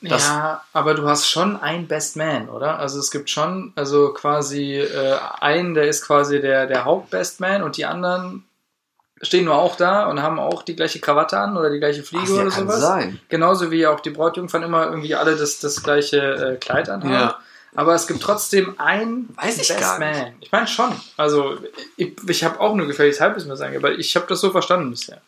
[0.00, 2.78] Das- ja, aber du hast schon einen Best Man, oder?
[2.78, 7.62] Also es gibt schon, also quasi äh, einen, der ist quasi der, der Haupt-Best Man
[7.62, 8.45] und die anderen
[9.22, 12.24] stehen nur auch da und haben auch die gleiche Krawatte an oder die gleiche Fliege
[12.26, 12.80] Ach, ja, oder kann sowas.
[12.80, 13.20] sein.
[13.28, 17.12] Genauso wie auch die Brautjungfern immer irgendwie alle das, das gleiche äh, Kleid anhaben.
[17.12, 17.38] Ja.
[17.74, 20.18] Aber es gibt trotzdem einen Weiß ich Best gar nicht.
[20.18, 20.32] Man.
[20.40, 20.92] Ich meine schon.
[21.16, 21.58] Also
[21.96, 25.20] ich, ich habe auch nur gefährliches Halbwissen sagen, aber ich habe das so verstanden bisher.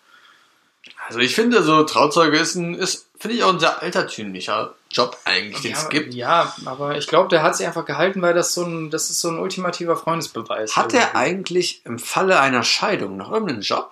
[1.06, 5.16] Also ich finde, so Trauzeuge ist, ein, ist finde ich, auch ein sehr altertümlicher Job
[5.24, 6.14] eigentlich, den ja, es gibt.
[6.14, 9.20] ja, aber ich glaube, der hat sich einfach gehalten, weil das so ein, das ist
[9.20, 10.76] so ein ultimativer Freundesbeweis.
[10.76, 11.16] Hat er irgendwie.
[11.18, 13.90] eigentlich im Falle einer Scheidung noch irgendeinen Job?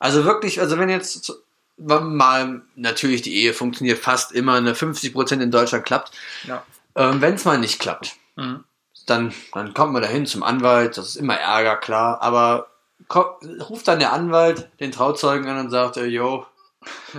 [0.00, 1.32] Also wirklich, also wenn jetzt
[1.76, 6.12] mal natürlich die Ehe funktioniert fast immer, eine 50% in Deutschland klappt.
[6.44, 6.62] Ja.
[6.94, 8.64] Ähm, wenn es mal nicht klappt, Mhm.
[9.06, 12.68] dann, dann kommt man dahin zum Anwalt, das ist immer Ärger, klar, aber
[13.08, 16.46] ko- ruft dann der Anwalt den Trauzeugen an und sagt, äh, yo,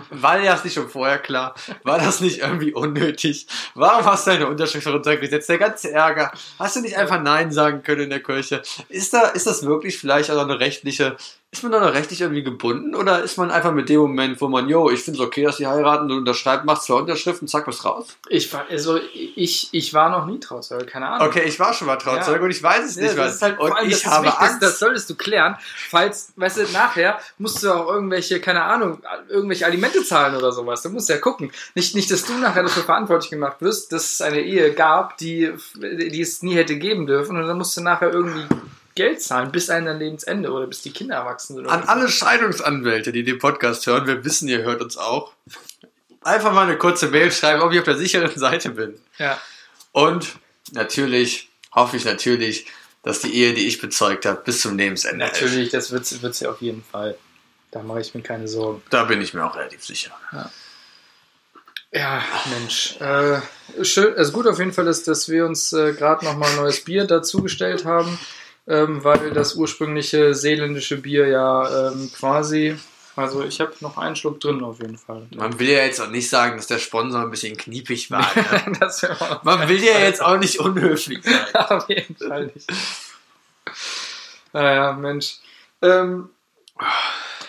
[0.10, 1.56] war dir das nicht schon vorher klar?
[1.84, 3.48] War das nicht irgendwie unnötig?
[3.76, 5.50] Warum hast du deine Unterschrift runtergesetzt?
[5.50, 6.32] Der ganze Ärger.
[6.60, 8.62] Hast du nicht einfach Nein sagen können in der Kirche?
[8.90, 11.18] Ist da, ist das wirklich vielleicht auch eine rechtliche,
[11.54, 12.96] ist man da noch rechtlich irgendwie gebunden?
[12.96, 15.58] Oder ist man einfach mit dem Moment, wo man, yo, ich finde es okay, dass
[15.58, 18.08] die heiraten, du unterschreibst, machst zwei Unterschriften, zack, was raus?
[18.28, 21.28] Ich war, also ich, ich war noch nie Trauzeuge, keine Ahnung.
[21.28, 22.44] Okay, ich war schon mal Trauzeuge Ja.
[22.44, 23.36] und ich weiß es Ja, nicht, das was.
[23.36, 24.64] ist halt, und allem, das ich habe wichtig, Angst.
[24.64, 25.56] Das, das solltest du klären,
[25.90, 30.82] falls, weißt du, nachher musst du auch irgendwelche, keine Ahnung, irgendwelche Alimente zahlen oder sowas.
[30.82, 31.52] Du musst ja gucken.
[31.76, 35.54] Nicht, nicht, dass du nachher dafür verantwortlich gemacht wirst, dass es eine Ehe gab, die,
[35.76, 38.44] die es nie hätte geben dürfen und dann musst du nachher irgendwie
[38.96, 41.66] Geld zahlen bis an dein Lebensende oder bis die Kinder erwachsen sind.
[41.66, 45.34] oder An alle Scheidungsanwälte, die den Podcast hören, wir wissen, ihr hört uns auch.
[46.22, 49.00] Einfach mal eine kurze Mail schreiben, ob ich auf der sicheren Seite bin.
[49.18, 49.40] Ja.
[49.92, 50.36] Und
[50.72, 52.68] natürlich hoffe ich natürlich,
[53.04, 55.34] dass die Ehe, die ich bezeugt habe, bis zum Lebensende hält.
[55.34, 57.18] Natürlich, das wird wird's ja auf jeden Fall.
[57.72, 58.84] Da mache ich mir keine Sorgen.
[58.90, 60.12] Da bin ich mir auch relativ sicher.
[61.92, 62.96] Ja, Mensch.
[63.00, 63.42] Äh,
[63.84, 66.84] schön, also gut auf jeden Fall ist, dass wir uns äh, gerade nochmal ein neues
[66.84, 68.18] Bier dazugestellt haben,
[68.68, 72.78] ähm, weil das ursprüngliche seeländische Bier ja ähm, quasi,
[73.16, 75.28] also ich habe noch einen Schluck drin auf jeden Fall.
[75.36, 78.30] Man will ja jetzt auch nicht sagen, dass der Sponsor ein bisschen kniepig war.
[78.66, 79.40] Ne?
[79.44, 81.56] Man will ja jetzt auch nicht unhöflich sein.
[81.70, 82.72] auf jeden Fall nicht.
[84.54, 85.38] Naja, Mensch.
[85.82, 86.30] Ähm,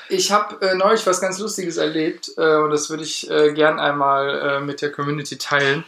[0.09, 3.79] ich habe äh, neulich was ganz Lustiges erlebt äh, und das würde ich äh, gern
[3.79, 5.85] einmal äh, mit der Community teilen.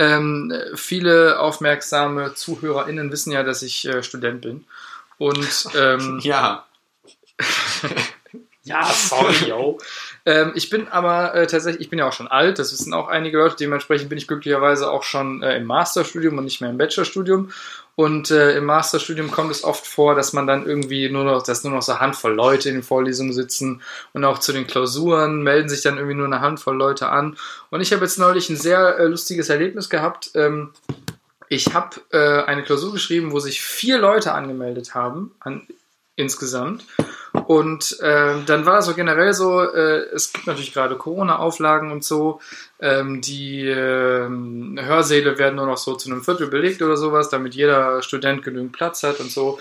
[0.00, 4.64] Ähm, äh, viele aufmerksame ZuhörerInnen wissen ja, dass ich äh, Student bin.
[5.18, 6.66] Und ähm, Ja.
[8.62, 9.78] ja, sorry, yo.
[10.30, 13.08] Ähm, ich bin aber äh, tatsächlich, ich bin ja auch schon alt, das wissen auch
[13.08, 16.78] einige Leute, dementsprechend bin ich glücklicherweise auch schon äh, im Masterstudium und nicht mehr im
[16.78, 17.50] Bachelorstudium.
[17.96, 21.64] Und äh, im Masterstudium kommt es oft vor, dass man dann irgendwie nur noch, dass
[21.64, 25.42] nur noch so eine Handvoll Leute in den Vorlesungen sitzen und auch zu den Klausuren
[25.42, 27.36] melden sich dann irgendwie nur eine Handvoll Leute an.
[27.70, 30.30] Und ich habe jetzt neulich ein sehr äh, lustiges Erlebnis gehabt.
[30.34, 30.70] Ähm,
[31.48, 35.66] ich habe äh, eine Klausur geschrieben, wo sich vier Leute angemeldet haben, an,
[36.20, 36.84] insgesamt.
[37.46, 42.04] Und ähm, dann war das so generell so, äh, es gibt natürlich gerade Corona-Auflagen und
[42.04, 42.40] so.
[42.80, 47.54] Ähm, die ähm, Hörsäle werden nur noch so zu einem Viertel belegt oder sowas, damit
[47.54, 49.58] jeder Student genügend Platz hat und so.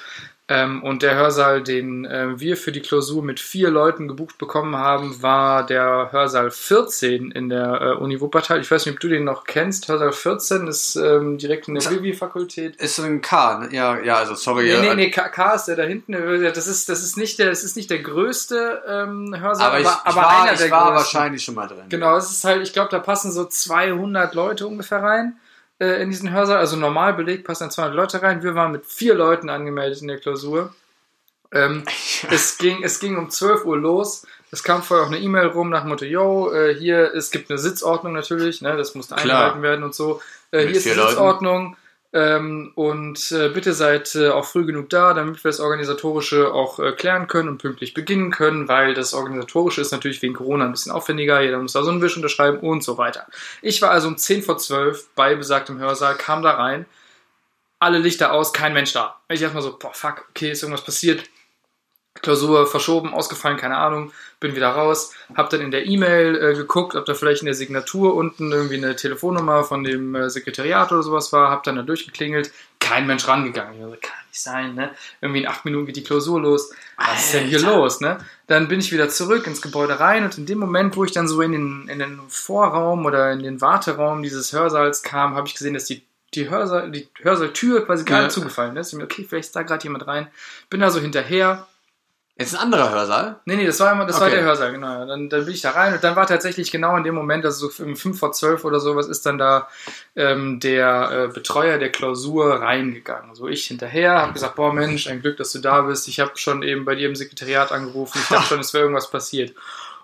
[0.51, 4.75] Ähm, und der Hörsaal, den äh, wir für die Klausur mit vier Leuten gebucht bekommen
[4.75, 8.59] haben, war der Hörsaal 14 in der äh, Uni Wuppertal.
[8.59, 9.87] Ich weiß nicht, ob du den noch kennst.
[9.87, 12.77] Hörsaal 14 ist ähm, direkt in der Vivi-Fakultät.
[12.77, 13.69] Ist so ein K, ne?
[13.75, 14.63] Ja, ja, also sorry.
[14.63, 16.13] Nee, nee, nee, K, K ist der da hinten.
[16.41, 19.85] Das ist, das ist, nicht, der, das ist nicht der größte ähm, Hörsaal, Aber ich,
[19.85, 20.95] aber, ich aber war, einer ich der war größten.
[20.95, 21.83] wahrscheinlich schon mal drin.
[21.89, 25.35] Genau, es ist halt, ich glaube, da passen so 200 Leute ungefähr rein
[25.79, 26.57] äh, in diesen Hörsaal.
[26.57, 28.43] Also normal belegt passen dann 200 Leute rein.
[28.43, 30.73] Wir waren mit vier Leuten angemeldet in der Klausur.
[31.51, 31.83] Ähm,
[32.29, 34.25] es, ging, es ging um 12 Uhr los.
[34.51, 37.59] Es kam vorher auch eine E-Mail rum nach Motto, yo, äh, hier, es gibt eine
[37.59, 40.21] Sitzordnung natürlich, ne, das musste eingehalten werden und so.
[40.49, 41.09] Äh, hier ist die Leuten.
[41.09, 41.77] Sitzordnung.
[42.11, 46.79] Ähm, und äh, bitte seid äh, auch früh genug da, damit wir das Organisatorische auch
[46.79, 50.71] äh, klären können und pünktlich beginnen können, weil das Organisatorische ist natürlich wegen Corona ein
[50.71, 53.27] bisschen aufwendiger, jeder muss da so einen Wisch unterschreiben und so weiter.
[53.61, 56.87] Ich war also um 10 vor 12 bei besagtem Hörsaal, kam da rein,
[57.77, 59.21] alle Lichter aus, kein Mensch da.
[59.29, 61.23] Ich erstmal so, boah, fuck, okay, ist irgendwas passiert.
[62.15, 66.95] Klausur verschoben, ausgefallen, keine Ahnung, bin wieder raus, hab dann in der E-Mail äh, geguckt,
[66.95, 71.03] ob da vielleicht in der Signatur unten irgendwie eine Telefonnummer von dem äh, Sekretariat oder
[71.03, 73.73] sowas war, hab dann da durchgeklingelt, kein Mensch rangegangen.
[73.75, 74.91] Ich so, kann nicht sein, ne?
[75.21, 76.71] Irgendwie in acht Minuten geht die Klausur los.
[76.97, 78.17] Was ist denn hier los, ne?
[78.47, 81.27] Dann bin ich wieder zurück ins Gebäude rein und in dem Moment, wo ich dann
[81.27, 85.53] so in den, in den Vorraum oder in den Warteraum dieses Hörsaals kam, habe ich
[85.53, 88.29] gesehen, dass die, die, Hörsaal, die Hörsaaltür quasi gerade Ja.
[88.29, 88.93] zugefallen ist.
[88.93, 90.27] Und mir, okay, vielleicht ist da gerade jemand rein.
[90.69, 91.67] Bin da so hinterher,
[92.39, 93.35] Jetzt ein anderer Hörsaal.
[93.43, 94.37] Nee, nee, das war immer, das war Okay.
[94.37, 95.05] der Hörsaal, genau.
[95.05, 97.67] Dann, dann bin ich da rein und dann war tatsächlich genau in dem Moment, also
[97.67, 99.67] so um 5 vor 12 oder sowas, ist dann da
[100.15, 103.35] ähm, der äh, Betreuer der Klausur reingegangen.
[103.35, 106.07] So ich hinterher, habe gesagt, boah Mensch, ein Glück, dass du da bist.
[106.07, 108.19] Ich habe schon eben bei dir im Sekretariat angerufen.
[108.21, 109.53] Ich dachte schon, es wäre irgendwas passiert.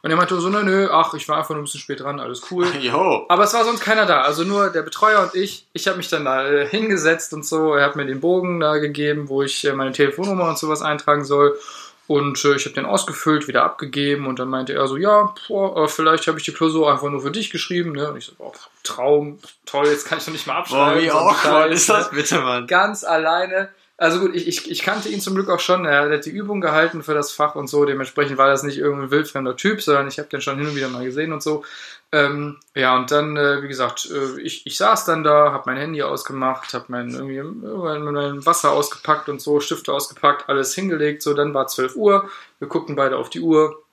[0.01, 2.19] Und er meinte so, nö, nö, ach, ich war einfach nur ein bisschen spät dran,
[2.19, 2.67] alles cool.
[2.81, 3.25] Jo.
[3.29, 5.65] Aber es war sonst keiner da, also nur der Betreuer und ich.
[5.73, 7.73] Ich habe mich dann da äh, hingesetzt und so.
[7.73, 11.23] Er hat mir den Bogen da gegeben, wo ich äh, meine Telefonnummer und sowas eintragen
[11.23, 11.57] soll.
[12.07, 15.83] Und äh, ich habe den ausgefüllt, wieder abgegeben und dann meinte er so, ja, boah,
[15.83, 17.93] äh, vielleicht habe ich die Klausur einfach nur für dich geschrieben.
[17.93, 18.09] Ne?
[18.09, 18.51] Und ich so, boah,
[18.83, 20.95] Traum, toll, jetzt kann ich doch nicht mal abschreiben.
[20.95, 21.95] Boah, wie ein awkward ist ne?
[21.95, 22.67] das bitte, Mann?
[22.67, 23.69] ganz alleine.
[23.97, 25.85] Also gut, ich, ich, ich kannte ihn zum Glück auch schon.
[25.85, 27.85] Er hat die Übung gehalten für das Fach und so.
[27.85, 30.89] Dementsprechend war das nicht irgendein wildfremder Typ, sondern ich habe den schon hin und wieder
[30.89, 31.63] mal gesehen und so.
[32.11, 35.77] Ähm, ja, und dann, äh, wie gesagt, äh, ich, ich saß dann da, habe mein
[35.77, 41.21] Handy ausgemacht, habe mein, irgendwie, mein, mein Wasser ausgepackt und so, Stifte ausgepackt, alles hingelegt.
[41.21, 42.29] So, dann war 12 Uhr.
[42.59, 43.84] Wir guckten beide auf die Uhr.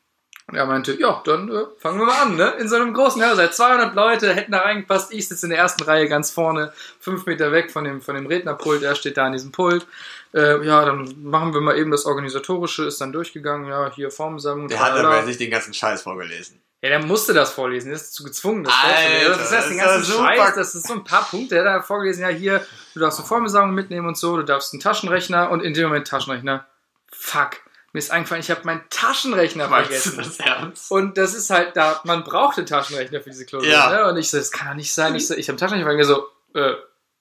[0.53, 2.51] Und er meinte, ja, dann äh, fangen wir mal an, ne?
[2.59, 3.51] In so einem großen Hörsaal.
[3.51, 5.11] 200 Leute hätten da reingepasst.
[5.11, 8.27] Ich sitze in der ersten Reihe ganz vorne, fünf Meter weg von dem, von dem
[8.27, 8.83] Rednerpult.
[8.83, 9.87] Er steht da an diesem Pult.
[10.35, 12.85] Äh, ja, dann machen wir mal eben das Organisatorische.
[12.85, 13.67] Ist dann durchgegangen.
[13.67, 14.69] Ja, hier Formsammlung.
[14.69, 16.61] Der hat aber sich den ganzen Scheiß vorgelesen.
[16.83, 17.89] Ja, der musste das vorlesen.
[17.89, 19.29] Der ist zu gezwungen, das vorzulesen.
[19.29, 20.37] Das ist das den das ganzen super.
[20.37, 20.55] Scheiß.
[20.55, 21.57] Das ist so ein paar Punkte.
[21.57, 22.25] Er hat da vorgelesen.
[22.25, 24.37] Ja, hier, du darfst eine Formsammlung mitnehmen und so.
[24.37, 26.67] Du darfst einen Taschenrechner und in dem Moment Taschenrechner.
[27.11, 27.53] Fuck.
[27.93, 30.17] Mir ist eingefallen, ich habe meinen Taschenrechner vergessen.
[30.17, 30.91] das ernst?
[30.91, 33.69] Und das ist halt da, man braucht den Taschenrechner für diese Klausur.
[33.69, 33.91] Ja.
[33.91, 34.11] Ne?
[34.11, 35.15] Und ich so, das kann doch nicht sein.
[35.15, 36.15] Ich so, ich habe Taschenrechner vergessen.
[36.15, 36.75] so, äh,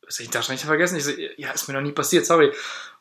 [0.05, 0.95] was ich den Taschenrechner vergessen?
[0.97, 2.53] Ich so, ja, ist mir noch nie passiert, sorry.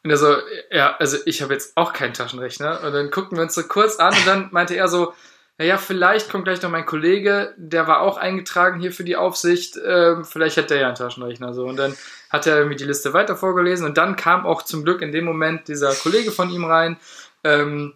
[0.03, 0.37] Und er so,
[0.71, 2.83] ja, also ich habe jetzt auch keinen Taschenrechner.
[2.83, 5.15] Und dann guckten wir uns so kurz an und dann meinte er so,
[5.61, 9.79] naja, vielleicht kommt gleich noch mein Kollege, der war auch eingetragen hier für die Aufsicht,
[9.87, 11.53] ähm, vielleicht hat der ja einen Taschenrechner.
[11.53, 11.67] So.
[11.67, 11.95] Und dann
[12.31, 15.27] hat er mir die Liste weiter vorgelesen und dann kam auch zum Glück in dem
[15.27, 16.97] Moment dieser Kollege von ihm rein.
[17.45, 17.95] Ähm,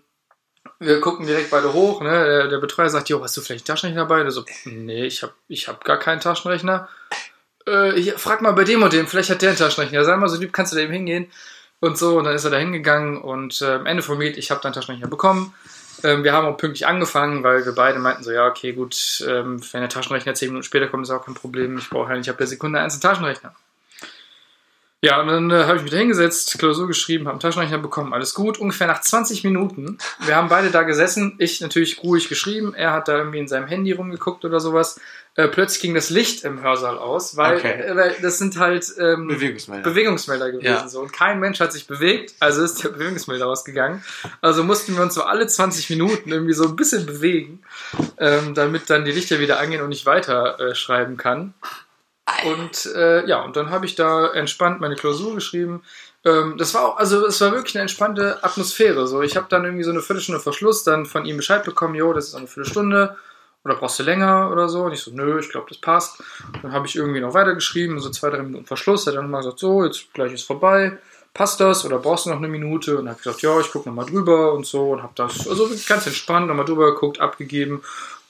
[0.79, 2.11] wir gucken direkt beide hoch, ne?
[2.11, 4.23] Der, der Betreuer sagt, jo, hast du vielleicht einen Taschenrechner dabei?
[4.23, 6.89] Und so, nee, ich habe ich hab gar keinen Taschenrechner.
[7.67, 10.05] Äh, hier, frag mal bei dem und dem, vielleicht hat der einen Taschenrechner.
[10.05, 11.31] Sei mal so lieb, kannst du da eben hingehen?
[11.81, 14.51] Und so, und dann ist er da hingegangen und äh, am Ende vom Lied, ich
[14.51, 15.55] habe dann Taschenrechner bekommen.
[16.03, 19.61] Ähm, wir haben auch pünktlich angefangen, weil wir beide meinten so, ja, okay, gut, ähm,
[19.73, 21.79] wenn der Taschenrechner zehn Minuten später kommt, ist auch kein Problem.
[21.79, 23.55] Ich brauche ja nicht ab der Sekunde eins einen Taschenrechner.
[25.05, 28.15] Ja, und dann äh, habe ich mich da hingesetzt, Klausur geschrieben, habe einen Taschenrechner bekommen,
[28.15, 28.57] alles gut.
[28.57, 33.09] Ungefähr nach 20 Minuten, wir haben beide da gesessen, ich natürlich ruhig geschrieben, er hat
[33.09, 34.99] da irgendwie in seinem Handy rumgeguckt oder sowas.
[35.37, 37.83] Äh, plötzlich ging das Licht im Hörsaal aus, weil, Okay.
[37.83, 39.83] äh, weil das sind halt ähm, Bewegungsmelder.
[39.83, 40.65] Bewegungsmelder gewesen.
[40.65, 40.89] Ja.
[40.89, 41.01] So.
[41.01, 44.03] Und kein Mensch hat sich bewegt, also ist der Bewegungsmelder ausgegangen.
[44.41, 47.63] Also mussten wir uns so alle 20 Minuten irgendwie so ein bisschen bewegen,
[48.17, 51.53] ähm, damit dann die Lichter wieder angehen und ich weiter äh, schreiben kann.
[52.47, 55.83] Und äh, ja, und dann habe ich da entspannt meine Klausur geschrieben.
[56.25, 59.07] Ähm, das war auch, also es war wirklich eine entspannte Atmosphäre.
[59.07, 62.13] So, ich habe dann irgendwie so eine Viertelstunde Verschluss dann von ihm Bescheid bekommen, jo,
[62.13, 63.17] das ist eine Viertelstunde.
[63.65, 64.83] Oder brauchst du länger oder so?
[64.83, 66.23] Und ich so, nö, ich glaube, das passt.
[66.61, 69.07] Dann habe ich irgendwie noch weitergeschrieben, so zwei, drei Minuten Verschluss.
[69.07, 70.99] Er hat dann mal gesagt, so, jetzt gleich ist vorbei.
[71.33, 72.99] Passt das oder brauchst du noch eine Minute?
[72.99, 74.91] Und habe gesagt, ja, ich gucke nochmal drüber und so.
[74.91, 77.83] Und habe das, also ganz entspannt nochmal drüber geguckt, abgegeben.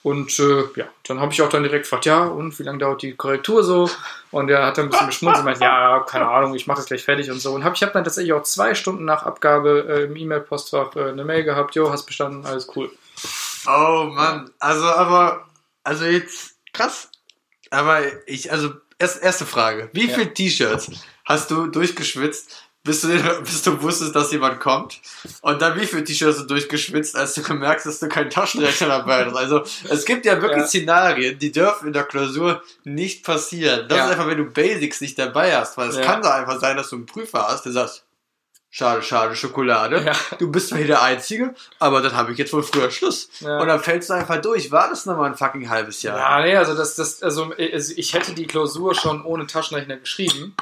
[0.05, 3.01] Und äh, ja, dann habe ich auch dann direkt gefragt, ja, und wie lange dauert
[3.01, 3.89] die Korrektur so?
[4.29, 6.85] Und er hat dann ein bisschen geschmunzelt und meint, ja, keine Ahnung, ich mache das
[6.85, 7.53] gleich fertig und so.
[7.53, 11.09] Und hab, ich habe dann tatsächlich auch zwei Stunden nach Abgabe äh, im E-Mail-Postfach äh,
[11.09, 12.91] eine Mail gehabt, jo, hast bestanden, alles cool.
[13.67, 15.47] Oh Mann, also aber,
[15.83, 17.09] also jetzt krass.
[17.71, 20.13] Aber ich, also erst, erste Frage: Wie Ja.
[20.13, 20.91] viele T-Shirts
[21.25, 23.07] hast du durchgeschwitzt, bis du,
[23.43, 25.01] bis du wusstest, dass jemand kommt?
[25.41, 28.87] Und dann wie viele T-Shirts du durchgeschwitzt, als du gemerkt hast, dass du keinen Taschenrechner
[28.87, 29.35] dabei hast?
[29.35, 30.67] Also es gibt ja wirklich Ja.
[30.67, 33.89] Szenarien, die dürfen in der Klausur nicht passieren.
[33.89, 34.05] Das Ja.
[34.05, 36.03] ist einfach, wenn du Basics nicht dabei hast, weil es Ja.
[36.03, 38.03] kann doch einfach sein, dass du einen Prüfer hast, der sagt,
[38.77, 40.11] Schade, schade, Schokolade.
[40.37, 43.29] Du bist zwar hier der Einzige, aber dann habe ich jetzt wohl früher Schluss.
[43.39, 44.69] Und dann fällst du einfach durch.
[44.69, 46.17] War das nochmal ein fucking halbes Jahr?
[46.19, 50.57] Ja, nee, also das, das, also also ich hätte die Klausur schon ohne Taschenrechner geschrieben.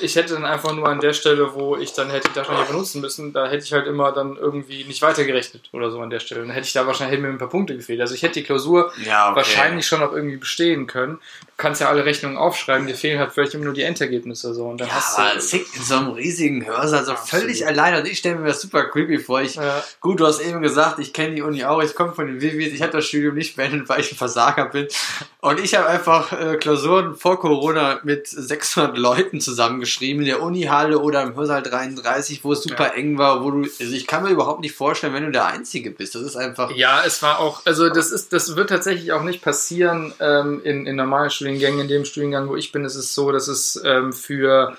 [0.00, 3.00] Ich hätte dann einfach nur an der Stelle, wo ich dann hätte die Taschenrechner benutzen
[3.00, 6.42] müssen, da hätte ich halt immer dann irgendwie nicht weitergerechnet oder so an der Stelle.
[6.42, 8.00] Dann hätte ich da wahrscheinlich mir ein paar Punkte gefehlt.
[8.00, 9.36] Also ich hätte die Klausur Ja, okay.
[9.36, 11.20] wahrscheinlich schon auch irgendwie bestehen können.
[11.62, 14.64] Du kannst ja alle Rechnungen aufschreiben, dir fehlen halt vielleicht immer nur die Endergebnisse so
[14.64, 15.40] und dann Ja, hast aber du.
[15.40, 18.00] Sick in so einem riesigen Hörsaal, so völlig alleine.
[18.00, 19.42] Und ich stelle mir das super creepy vor.
[19.42, 19.84] Ich, Ja.
[20.00, 22.72] Gut, du hast eben gesagt, ich kenne die Uni auch, ich komme von den Vivis,
[22.72, 24.88] ich habe das Studium nicht beendet, weil ich ein Versager bin.
[25.40, 30.98] Und ich habe einfach äh, Klausuren vor Corona mit 600 Leuten zusammengeschrieben, in der Unihalle
[30.98, 32.94] oder im Hörsaal 33, wo es super Ja.
[32.94, 35.92] eng war, wo du, also ich kann mir überhaupt nicht vorstellen, wenn du der Einzige
[35.92, 36.16] bist.
[36.16, 39.42] Das ist einfach, Ja, es war auch, also das ist, das wird tatsächlich auch nicht
[39.42, 41.80] passieren ähm, in, in normalen Studiengängen.
[41.82, 44.76] In dem Studiengang, wo ich bin, ist es so, dass es ähm, für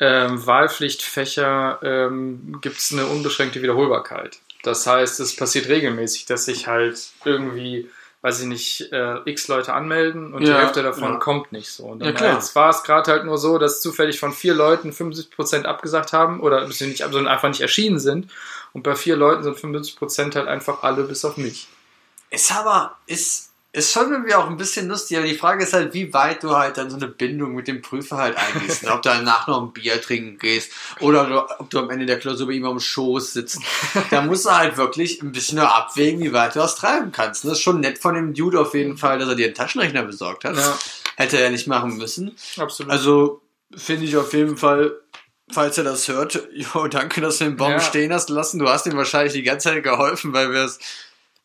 [0.00, 4.38] ähm, Wahlpflichtfächer ähm, gibt es eine unbeschränkte Wiederholbarkeit.
[4.62, 7.88] Das heißt, es passiert regelmäßig, dass sich halt irgendwie,
[8.22, 11.18] weiß ich nicht, äh, x Leute anmelden und die Ja, Hälfte davon ja.
[11.18, 11.84] kommt nicht so.
[11.86, 12.34] Und Ja, dann klar.
[12.34, 16.40] Jetzt war es gerade halt nur so, dass zufällig von vier Leuten 75% abgesagt haben
[16.40, 18.30] oder nicht, sondern einfach nicht erschienen sind.
[18.72, 21.68] Und bei vier Leuten sind 75% halt einfach alle bis auf mich.
[22.30, 25.92] ist aber, ist, ist schon irgendwie auch ein bisschen lustig, aber die Frage ist halt,
[25.92, 28.84] wie weit du halt dann so eine Bindung mit dem Prüfer halt eingehst.
[28.90, 32.18] Ob du danach noch ein Bier trinken gehst oder du, ob du am Ende der
[32.18, 33.58] Klausur bei ihm am Schoß sitzt.
[34.10, 37.44] Da musst du halt wirklich ein bisschen nur abwägen, wie weit du das treiben kannst.
[37.44, 40.02] Das ist schon nett von dem Dude auf jeden Fall, dass er dir einen Taschenrechner
[40.02, 40.56] besorgt hat.
[40.56, 40.78] Ja,
[41.16, 42.34] Hätte er nicht machen müssen.
[42.56, 42.90] absolut.
[42.90, 43.42] Also
[43.76, 44.92] finde ich auf jeden Fall,
[45.52, 47.80] falls er das hört, jo, danke, dass du den Baum Ja.
[47.80, 48.58] stehen hast lassen.
[48.58, 50.78] Du hast ihm wahrscheinlich die ganze Zeit geholfen, weil wir es,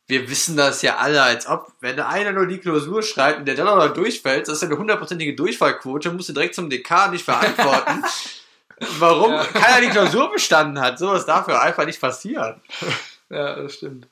[0.07, 3.55] wir wissen das ja alle, als ob, wenn einer nur die Klausur schreibt und der
[3.55, 7.11] dann auch noch durchfällt, das ist ja eine hundertprozentige Durchfallquote, musst du direkt zum Dekan
[7.11, 8.03] nicht verantworten.
[8.99, 9.43] Warum Ja.
[9.45, 10.99] keiner die Klausur bestanden hat.
[10.99, 12.59] Sowas darf ja einfach nicht passieren.
[13.29, 14.07] ja, das stimmt.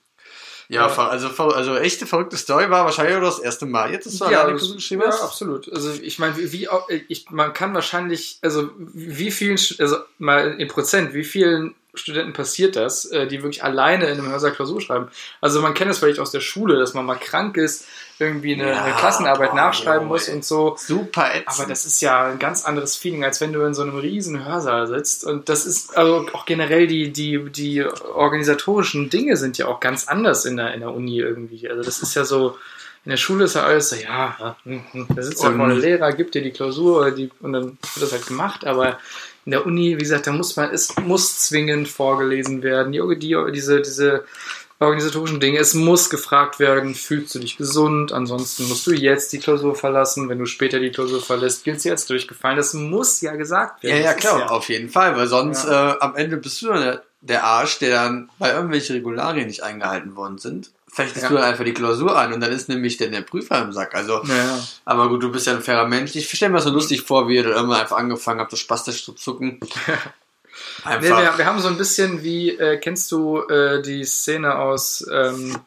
[0.69, 1.07] Ja, Ja.
[1.09, 3.91] also, also echte verrückte Story war wahrscheinlich auch das erste Mal.
[3.91, 5.21] Jetzt ist du alleine das- Klausur geschrieben ja, hast.
[5.21, 5.69] absolut.
[5.73, 6.69] Also ich meine, wie, wie
[7.09, 12.75] ich, man kann wahrscheinlich, also wie vielen, also mal in Prozent, wie vielen Studenten passiert
[12.75, 15.09] das, äh, die wirklich alleine in einem Hörsaal Klausur schreiben?
[15.41, 17.85] Also man kennt es vielleicht aus der Schule, dass man mal krank ist,
[18.17, 20.75] irgendwie eine, Ja, eine Klassenarbeit boah, nachschreiben jo, muss und so.
[20.77, 21.47] Super ätzend.
[21.47, 24.45] Aber das ist ja ein ganz anderes Feeling, als wenn du in so einem riesen
[24.45, 25.25] Hörsaal sitzt.
[25.25, 30.07] Und das ist, also auch generell die, die, die organisatorischen Dinge sind ja auch ganz
[30.07, 31.67] anders in der, in der Uni irgendwie.
[31.67, 32.57] Also das ist ja so,
[33.03, 35.73] in der Schule ist ja alles so, ja, ja, hm, hm, da sitzt ja vorne
[35.73, 38.65] Lehrer, gibt dir die Klausur oder die, und dann wird das halt gemacht.
[38.65, 38.99] Aber
[39.45, 42.91] in der Uni, wie gesagt, da muss man, es muss zwingend vorgelesen werden.
[42.91, 44.23] Die, die, diese, diese
[44.79, 45.59] organisatorischen Dinge.
[45.59, 48.11] Es muss gefragt werden, fühlst du dich gesund?
[48.11, 50.27] Ansonsten musst du jetzt die Klausur verlassen.
[50.27, 52.57] Wenn du später die Klausur verlässt, gilt sie als durchgefallen.
[52.57, 54.03] Das muss ja gesagt Ja, werden.
[54.03, 56.81] ja, Das klar, ist auf jeden Fall, weil sonst äh, am Ende bist du dann
[56.81, 61.29] der, der Arsch, der dann, weil irgendwelche Regularien nicht eingehalten worden sind, fechtest Ja.
[61.29, 63.95] du dann einfach die Klausur an und dann ist nämlich dann der Prüfer im Sack.
[63.95, 64.59] Also, Ja, ja.
[64.85, 66.15] aber gut, du bist ja ein fairer Mensch.
[66.15, 68.57] Ich stelle mir das so lustig vor, wie ihr dann irgendwann einfach angefangen habt, so
[68.57, 69.59] spastisch zu zucken.
[70.85, 71.21] Nee, Einfach.
[71.21, 75.57] wir, wir haben so ein bisschen wie, äh, kennst du äh, die Szene aus, ähm,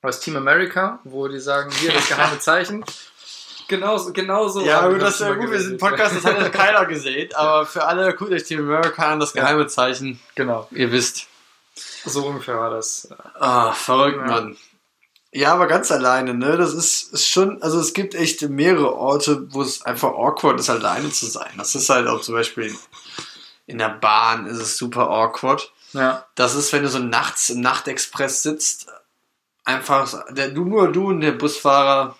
[0.00, 2.84] aus Team America, wo die sagen, hier das geheime Zeichen?
[3.68, 4.60] Genauso, genauso.
[4.62, 5.78] ja, gut, das ist ja gut, wir sind.
[5.78, 9.32] Podcast, das hat ja keiner gesehen, aber für alle, guckt euch Team America an, das
[9.32, 11.26] geheime Zeichen, Genau, ihr wisst.
[12.04, 13.08] So ungefähr war das.
[13.38, 14.26] Ah, verrückt, Ja.
[14.26, 14.56] Mann.
[15.34, 16.58] Ja, aber ganz alleine, ne?
[16.58, 20.68] Das ist, ist schon, also es gibt echt mehrere Orte, wo es einfach awkward ist,
[20.68, 21.52] alleine zu sein.
[21.56, 22.76] Das ist halt auch zum Beispiel
[23.66, 25.72] in der Bahn ist es super awkward.
[25.94, 28.88] Ja, Das ist, wenn du so nachts im Nachtexpress sitzt,
[29.64, 32.16] einfach, der, du nur du und der Busfahrer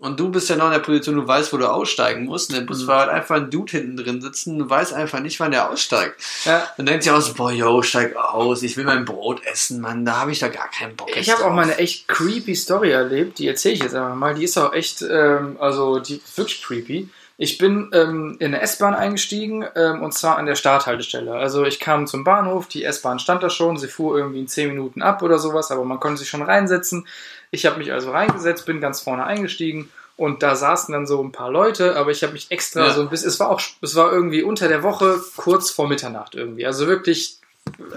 [0.00, 2.48] und du bist ja noch in der Position, du weißt, wo du aussteigen musst.
[2.48, 5.50] Und der Busfahrer hat einfach einen Dude hinten drin sitzen, du weißt einfach nicht, wann
[5.50, 6.18] der aussteigt.
[6.46, 6.66] ja.
[6.78, 10.06] Dann denkt sich auch so, boah, yo, steig aus, ich will mein Brot essen, Mann,
[10.06, 11.14] da habe ich da gar keinen Bock.
[11.14, 14.34] Ich habe auch mal eine echt creepy Story erlebt, die erzähle ich jetzt einfach mal.
[14.34, 17.10] Die ist auch echt, ähm, also die ist wirklich creepy.
[17.42, 21.32] Ich bin ähm, in eine S-Bahn eingestiegen ähm, und zwar an der Starthaltestelle.
[21.32, 24.68] Also ich kam zum Bahnhof, die S-Bahn stand da schon, sie fuhr irgendwie in 10
[24.68, 27.06] Minuten ab oder sowas, aber man konnte sich schon reinsetzen.
[27.50, 31.32] Ich habe mich also reingesetzt, bin ganz vorne eingestiegen und da saßen dann so ein
[31.32, 32.94] paar Leute, aber ich habe mich extra Ja.
[32.94, 36.34] so ein bisschen, es war auch, es war irgendwie unter der Woche, kurz vor Mitternacht
[36.34, 36.66] irgendwie.
[36.66, 37.38] Also wirklich,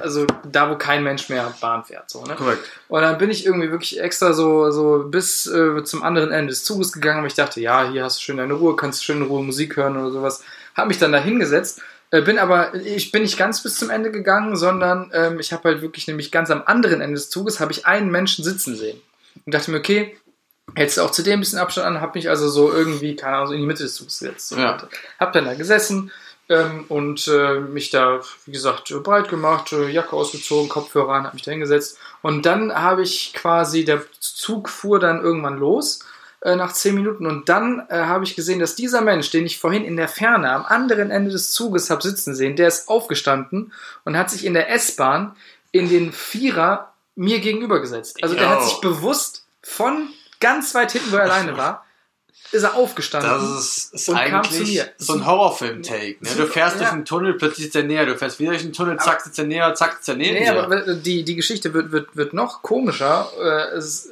[0.01, 2.09] also da, wo kein Mensch mehr Bahn fährt.
[2.09, 2.35] So, ne?
[2.35, 2.63] Korrekt.
[2.87, 6.63] Und dann bin ich irgendwie wirklich extra so, so bis äh, zum anderen Ende des
[6.63, 9.23] Zuges gegangen, aber ich dachte, ja, hier hast du schön deine Ruhe, kannst schön in
[9.23, 10.43] Ruhe Musik hören oder sowas.
[10.75, 11.81] Hab mich dann da hingesetzt,
[12.11, 15.69] äh, bin aber, ich bin nicht ganz bis zum Ende gegangen, sondern ähm, ich habe
[15.69, 19.01] halt wirklich nämlich ganz am anderen Ende des Zuges, habe ich einen Menschen sitzen sehen.
[19.45, 20.17] Und dachte mir, okay,
[20.75, 23.37] hältst du auch zu dem ein bisschen Abstand an, hab mich also so irgendwie, keine
[23.37, 24.49] Ahnung, so in die Mitte des Zuges gesetzt.
[24.49, 24.57] So.
[24.57, 24.77] Ja.
[25.19, 26.11] Hab dann da gesessen,
[26.49, 31.23] ähm, und äh, mich da, wie gesagt, äh, breit gemacht, äh, Jacke ausgezogen, Kopfhörer an,
[31.23, 31.97] habe mich da hingesetzt.
[32.21, 35.99] Und dann habe ich quasi, der Zug fuhr dann irgendwann los
[36.41, 39.59] äh, nach zehn Minuten und dann äh, habe ich gesehen, dass dieser Mensch, den ich
[39.59, 43.71] vorhin in der Ferne am anderen Ende des Zuges habe sitzen sehen, der ist aufgestanden
[44.03, 45.35] und hat sich in der S-Bahn
[45.71, 48.17] in den Vierer mir gegenüber gesetzt.
[48.23, 48.49] Also der Yo.
[48.49, 50.09] hat sich bewusst von
[50.39, 51.85] ganz weit hinten, wo er alleine war,
[52.51, 53.29] ist er aufgestanden.
[53.31, 54.91] Das ist, ist Und kam zu eigentlich mir.
[54.97, 56.17] so ein Horrorfilm-Take.
[56.19, 56.29] Ne?
[56.37, 56.81] Du fährst Ja.
[56.83, 58.05] durch einen Tunnel, plötzlich ist er näher.
[58.05, 60.49] Du fährst wieder durch einen Tunnel, zack, sitzt er näher, zack, sitzt er neben Nee,
[60.49, 63.29] aber die, die Geschichte wird, wird, wird noch komischer.
[63.39, 64.11] Äh, Es,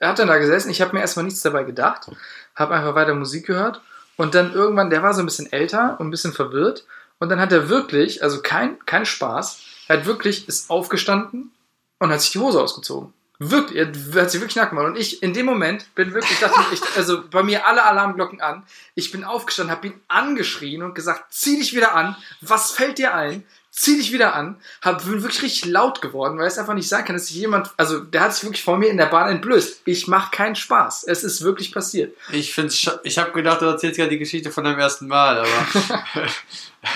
[0.00, 2.10] er hat dann da gesessen, ich habe mir erstmal nichts dabei gedacht,
[2.54, 3.80] habe einfach weiter Musik gehört
[4.16, 6.84] und dann irgendwann, der war so ein bisschen älter und ein bisschen verwirrt
[7.18, 11.52] Und dann hat er wirklich, also kein, kein Spaß, er hat wirklich, ist aufgestanden
[11.98, 13.12] und hat sich die Hose ausgezogen.
[13.38, 14.86] Wirklich, er hat sich wirklich nackt gemacht.
[14.86, 18.62] Und ich in dem Moment bin wirklich, dachte ich, also bei mir alle Alarmglocken an.
[18.94, 22.16] Ich bin aufgestanden, habe ihn angeschrien und gesagt, zieh dich wieder an.
[22.40, 23.44] Was fällt dir ein?
[23.70, 24.58] Zieh dich wieder an.
[24.80, 27.74] Hab, bin wirklich richtig laut geworden, weil es einfach nicht sein kann, dass sich jemand,
[27.76, 29.82] also der hat sich wirklich vor mir in der Bahn entblößt.
[29.84, 31.04] Ich mache keinen Spaß.
[31.04, 32.16] Es ist wirklich passiert.
[32.32, 36.30] Ich find's, ich habe gedacht, du erzählst ja die Geschichte von deinem ersten Mal, aber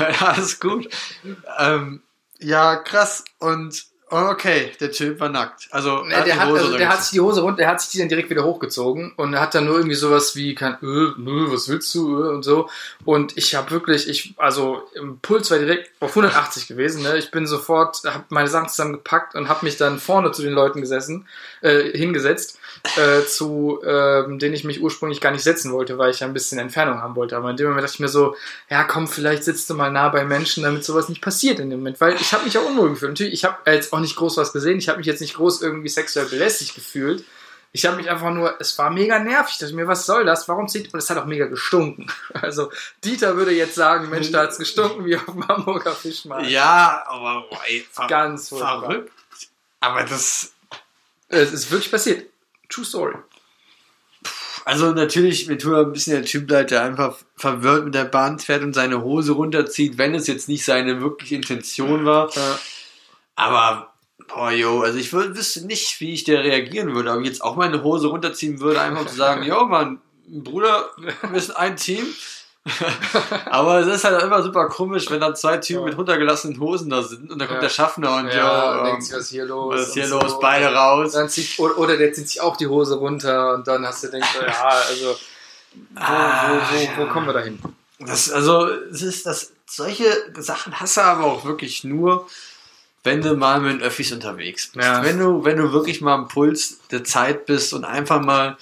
[0.27, 0.89] alles gut.
[1.59, 2.03] Ähm,
[2.39, 3.25] ja, krass.
[3.39, 5.69] Und okay, der Typ war nackt.
[5.71, 7.99] Also, Nee, der, hat, also, der hat sich die Hose runter, der hat sich die
[7.99, 11.69] dann direkt wieder hochgezogen und hat dann nur irgendwie sowas wie kein, äh, nö, was
[11.69, 12.69] willst du äh, und so.
[13.05, 17.03] Und ich habe wirklich, ich, also im Puls war direkt auf 180 gewesen.
[17.03, 17.19] Ne?
[17.19, 20.81] Ich bin sofort, habe meine Sachen zusammengepackt und habe mich dann vorne zu den Leuten
[20.81, 21.27] gesessen,
[21.63, 22.60] äh, hingesetzt,
[22.97, 26.33] äh, zu ähm, denen ich mich ursprünglich gar nicht setzen wollte, weil ich ja ein
[26.33, 27.37] bisschen Entfernung haben wollte.
[27.37, 28.37] Aber in dem Moment dachte ich mir so,
[28.69, 31.81] ja komm, vielleicht sitzt du mal nah bei Menschen, damit sowas nicht passiert in dem
[31.81, 32.01] Moment.
[32.01, 33.13] Weil ich habe mich auch unwohl gefühlt.
[33.13, 34.79] Natürlich, ich habe jetzt auch nicht groß was gesehen.
[34.79, 37.25] Ich habe mich jetzt nicht groß irgendwie sexuell belästigt gefühlt.
[37.73, 39.53] Ich habe mich einfach nur, es war mega nervig.
[39.53, 40.49] Ich dachte mir, was soll das?
[40.49, 42.11] Warum zieht, und es hat auch mega gestunken.
[42.43, 42.71] Also,
[43.05, 46.49] Dieter würde jetzt sagen, Mensch, da hat's gestunken wie auf dem Hamburger Fischmarkt.
[46.49, 49.13] Ja, aber ey, ver Ganz verrückt.
[49.79, 50.53] Aber das,
[51.29, 52.27] Es ist wirklich passiert.
[52.71, 53.15] True Story.
[54.65, 58.39] also natürlich, mir tut ein bisschen der Typ leid, der einfach verwirrt mit der Bahn
[58.39, 62.31] fährt und seine Hose runterzieht, wenn es jetzt nicht seine wirkliche Intention war.
[62.35, 62.59] Ja.
[63.35, 63.95] Aber,
[64.29, 67.43] boah, yo, also ich würd, wüsste nicht, wie ich der reagieren würde, ob ich jetzt
[67.43, 72.07] auch meine Hose runterziehen würde, einfach zu sagen, yo, Mann, Bruder, wir sind ein Team.
[73.47, 75.87] Aber es ist halt immer super komisch, wenn dann zwei Typen Ja.
[75.89, 77.69] mit runtergelassenen Hosen da sind und dann kommt Ja.
[77.69, 79.75] der Schaffner und Ja, denkst ähm, du, was ist hier los?
[79.75, 80.31] was ist hier los?
[80.33, 80.39] so.
[80.41, 81.17] Beide raus.
[81.29, 84.45] Zieht, oder, der zieht sich auch die Hose runter und dann hast du denkst, du,
[84.45, 85.17] ja, also,
[85.73, 86.91] wo, Ah, wo, wo, ja.
[86.99, 87.59] wo kommen wir da hin?
[87.99, 90.05] Das, also, es ist das, solche
[90.39, 92.27] Sachen hast du aber auch wirklich nur,
[93.05, 94.87] wenn du mal mit den Öffis unterwegs bist.
[94.87, 95.03] Ja.
[95.03, 98.59] Wenn du, wenn du wirklich mal am Puls der Zeit bist und einfach mal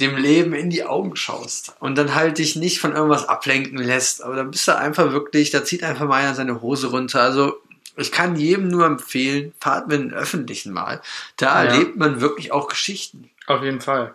[0.00, 4.22] dem Leben in die Augen schaust und dann halt dich nicht von irgendwas ablenken lässt,
[4.22, 7.22] aber dann bist du einfach wirklich, da zieht einfach mal einer seine Hose runter.
[7.22, 7.54] Also,
[7.96, 11.02] ich kann jedem nur empfehlen, fahrt mit den Öffentlichen mal.
[11.36, 11.70] Da Ja.
[11.70, 13.30] erlebt man wirklich auch Geschichten.
[13.46, 14.14] Auf jeden Fall.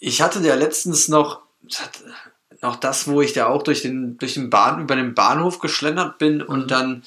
[0.00, 1.40] Ich hatte ja letztens noch,
[2.62, 6.18] noch das, wo ich da auch durch den, durch den Bahn, über den Bahnhof geschlendert
[6.18, 7.02] bin und dann,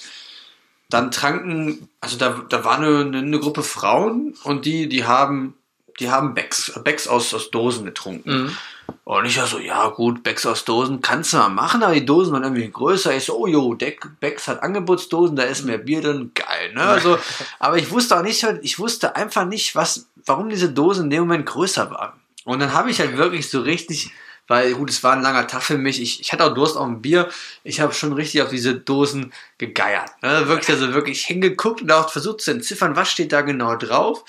[0.89, 5.55] dann tranken, also da, da war eine, eine Gruppe Frauen und die, die haben,
[5.99, 8.43] die haben Becks, Becks aus, aus Dosen getrunken.
[8.43, 8.57] Mhm.
[9.03, 12.05] Und ich war so, ja gut, Becks aus Dosen kannst du mal machen, aber die
[12.05, 13.15] Dosen waren irgendwie größer.
[13.15, 13.75] Ich so, oh jo,
[14.19, 16.83] Becks hat Angebotsdosen, da ist mehr Bier drin, geil, ne?
[16.83, 17.17] Also,
[17.59, 21.19] aber ich wusste auch nicht, ich wusste einfach nicht, was, warum diese Dosen in dem
[21.21, 22.13] Moment größer waren.
[22.43, 24.11] Und dann habe ich halt wirklich so richtig,
[24.47, 26.01] weil gut, es war ein langer Tag für mich.
[26.01, 27.29] Ich, ich hatte auch Durst auf ein Bier.
[27.63, 30.09] Ich habe schon richtig auf diese Dosen gegeiert.
[30.21, 30.47] Ne?
[30.47, 34.23] Wirklich, also wirklich hingeguckt und auch versucht zu entziffern, was steht da genau drauf.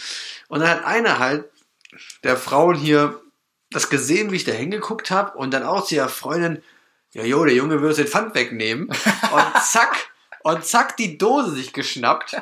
[0.49, 1.47] Und dann hat einer halt
[2.25, 3.21] der Frauen hier
[3.71, 6.63] das gesehen, wie ich da hingeguckt habe und dann auch zu ihrer Freundin,
[7.13, 8.89] ja, jo, der Junge uns den Pfand wegnehmen.
[8.89, 10.11] Und zack,
[10.43, 12.37] und zack, die Dose sich geschnappt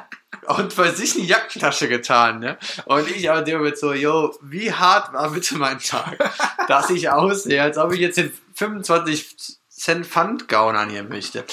[0.46, 2.59] und bei sich in die Jackentasche getan, ne?
[2.86, 6.18] Und ich aber dem mit so, yo, wie hart war bitte mein Tag,
[6.68, 9.36] dass ich aussehe, als ob ich jetzt den 25
[9.68, 11.44] Cent Pfand gaunern hier möchte.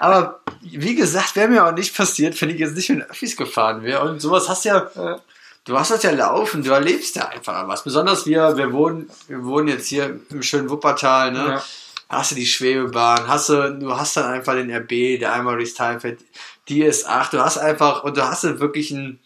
[0.00, 3.36] Aber wie gesagt, wäre mir auch nicht passiert, wenn ich jetzt nicht mit den Öffis
[3.36, 4.02] gefahren wäre.
[4.02, 5.20] Und sowas hast ja, Ja.
[5.64, 7.84] Du hast das ja laufen, du erlebst ja einfach was.
[7.84, 11.38] Besonders wir, wir wohnen, wir wohnen jetzt hier im schönen Wuppertal, ne?
[11.38, 11.64] Ja.
[12.08, 15.72] Hast du die Schwebebahn, hast du, du hast dann einfach den RB, der einmal durchs
[15.72, 16.20] Tal fährt,
[16.68, 19.18] die S8, du hast einfach, und du hast dann wirklich ein,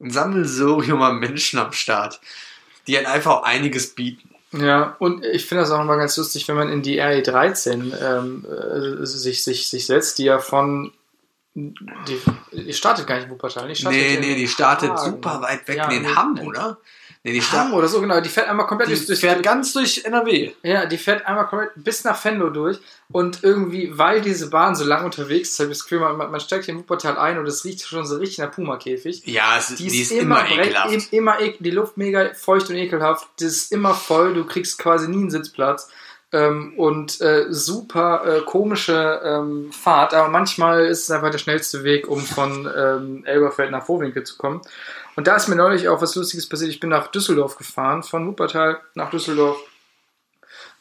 [0.00, 2.20] ein Sammelsurium an Menschen am Start,
[2.86, 4.30] die halt einfach auch einiges bieten.
[4.52, 8.44] Ja, und ich finde das auch immer ganz lustig, wenn man in die RE13 ähm,
[8.44, 10.92] äh, sich, sich, sich setzt, die ja von.
[11.56, 11.72] Die,
[12.52, 15.10] die startet gar nicht in Wuppertal, die startet Nee, nee, die startet Hagen.
[15.12, 16.78] super weit weg, Ja, nee, in Hamm, oder?
[17.22, 18.20] Nee, die Hamm oder so, genau.
[18.20, 20.52] Die fährt einmal komplett die durch, fährt ganz durch NRW.
[20.62, 22.78] Ja, die fährt einmal komplett bis nach Venlo durch
[23.10, 26.40] und irgendwie, weil diese Bahn so lang unterwegs ist, habe ich das Gefühl, man, man
[26.40, 29.22] steigt hier in Wuppertal ein und es riecht schon so richtig nach Puma-Käfig.
[29.26, 30.92] Ja, es, Die ist, immer, immer brech- ekelhaft.
[30.92, 33.26] im- immer ekel, die Luft mega feucht und ekelhaft.
[33.38, 35.88] Das ist immer voll, du kriegst quasi nie einen Sitzplatz.
[36.34, 41.84] Ähm, und äh, super äh, komische ähm, Fahrt, aber manchmal ist es einfach der schnellste
[41.84, 44.60] Weg, um von ähm, Elberfeld nach Vorwinkel zu kommen.
[45.14, 46.70] Und da ist mir neulich auch was Lustiges passiert.
[46.70, 49.58] Ich bin nach Düsseldorf gefahren, von Wuppertal nach Düsseldorf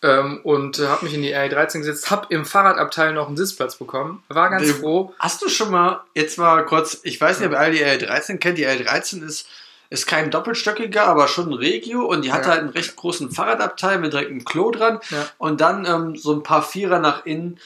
[0.02, 3.76] ähm, und äh, habe mich in die RE13 gesetzt, habe im Fahrradabteil noch einen Sitzplatz
[3.76, 5.14] bekommen, war ganz froh.
[5.20, 8.38] Hast du schon mal, jetzt mal kurz, ich weiß nicht, ob ihr alle die L13
[8.38, 9.48] kennt, die L13 ist,
[9.94, 12.52] ist kein doppelstöckiger, aber schon ein Regio und die hat Ja.
[12.52, 15.26] halt einen recht großen Fahrradabteil mit direkt einem Klo dran Ja.
[15.38, 17.60] und dann ähm, so ein paar Vierer nach innen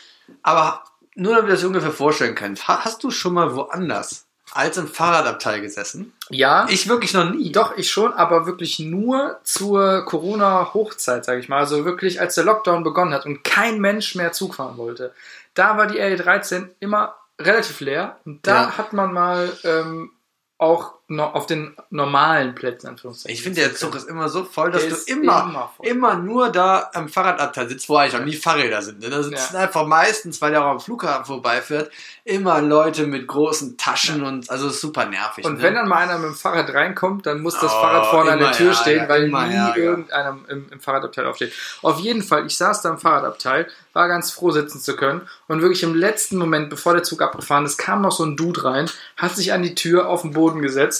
[0.44, 0.84] Aber
[1.16, 4.88] nur damit ihr das ungefähr vorstellen könnt, ha- hast du schon mal woanders als im
[4.88, 6.14] Fahrradabteil gesessen?
[6.30, 7.52] Ja, Ich wirklich noch nie.
[7.52, 11.60] Doch, ich schon, aber wirklich nur zur Corona-Hochzeit, sage ich mal.
[11.60, 15.14] Also wirklich, als der Lockdown begonnen hat und kein Mensch mehr Zug fahren wollte.
[15.54, 18.18] Da war die RE13 immer relativ leer.
[18.26, 18.78] Und da Ja.
[18.78, 20.12] hat man mal ähm,
[20.58, 23.34] auch noch auf den normalen Plätzen, Anführungszeichen.
[23.34, 26.50] Ich finde, der Zug ist immer so voll, dass Der du immer, immer immer, nur
[26.50, 29.00] da am Fahrradabteil sitzt, wo eigentlich auch nie Fahrräder sind.
[29.00, 29.10] Ne?
[29.10, 31.92] Da sitzen einfach meistens, weil der auch am Flughafen vorbeifährt,
[32.26, 35.46] immer Leute mit großen Taschen und also super nervig.
[35.46, 35.64] Und ne?
[35.64, 38.40] wenn dann mal einer mit dem Fahrrad reinkommt, dann muss das Oh, Fahrrad vorne an
[38.40, 39.78] der Tür Ärger, stehen, weil nie Ärger.
[39.78, 41.54] irgendeiner im, im Fahrradabteil aufsteht.
[41.84, 45.62] Auf jeden Fall, ich saß da im Fahrradabteil, war ganz froh sitzen zu können und
[45.62, 48.90] wirklich im letzten Moment, bevor der Zug abgefahren ist, kam noch so ein Dude rein,
[49.16, 50.97] hat sich an die Tür auf den Boden gesetzt,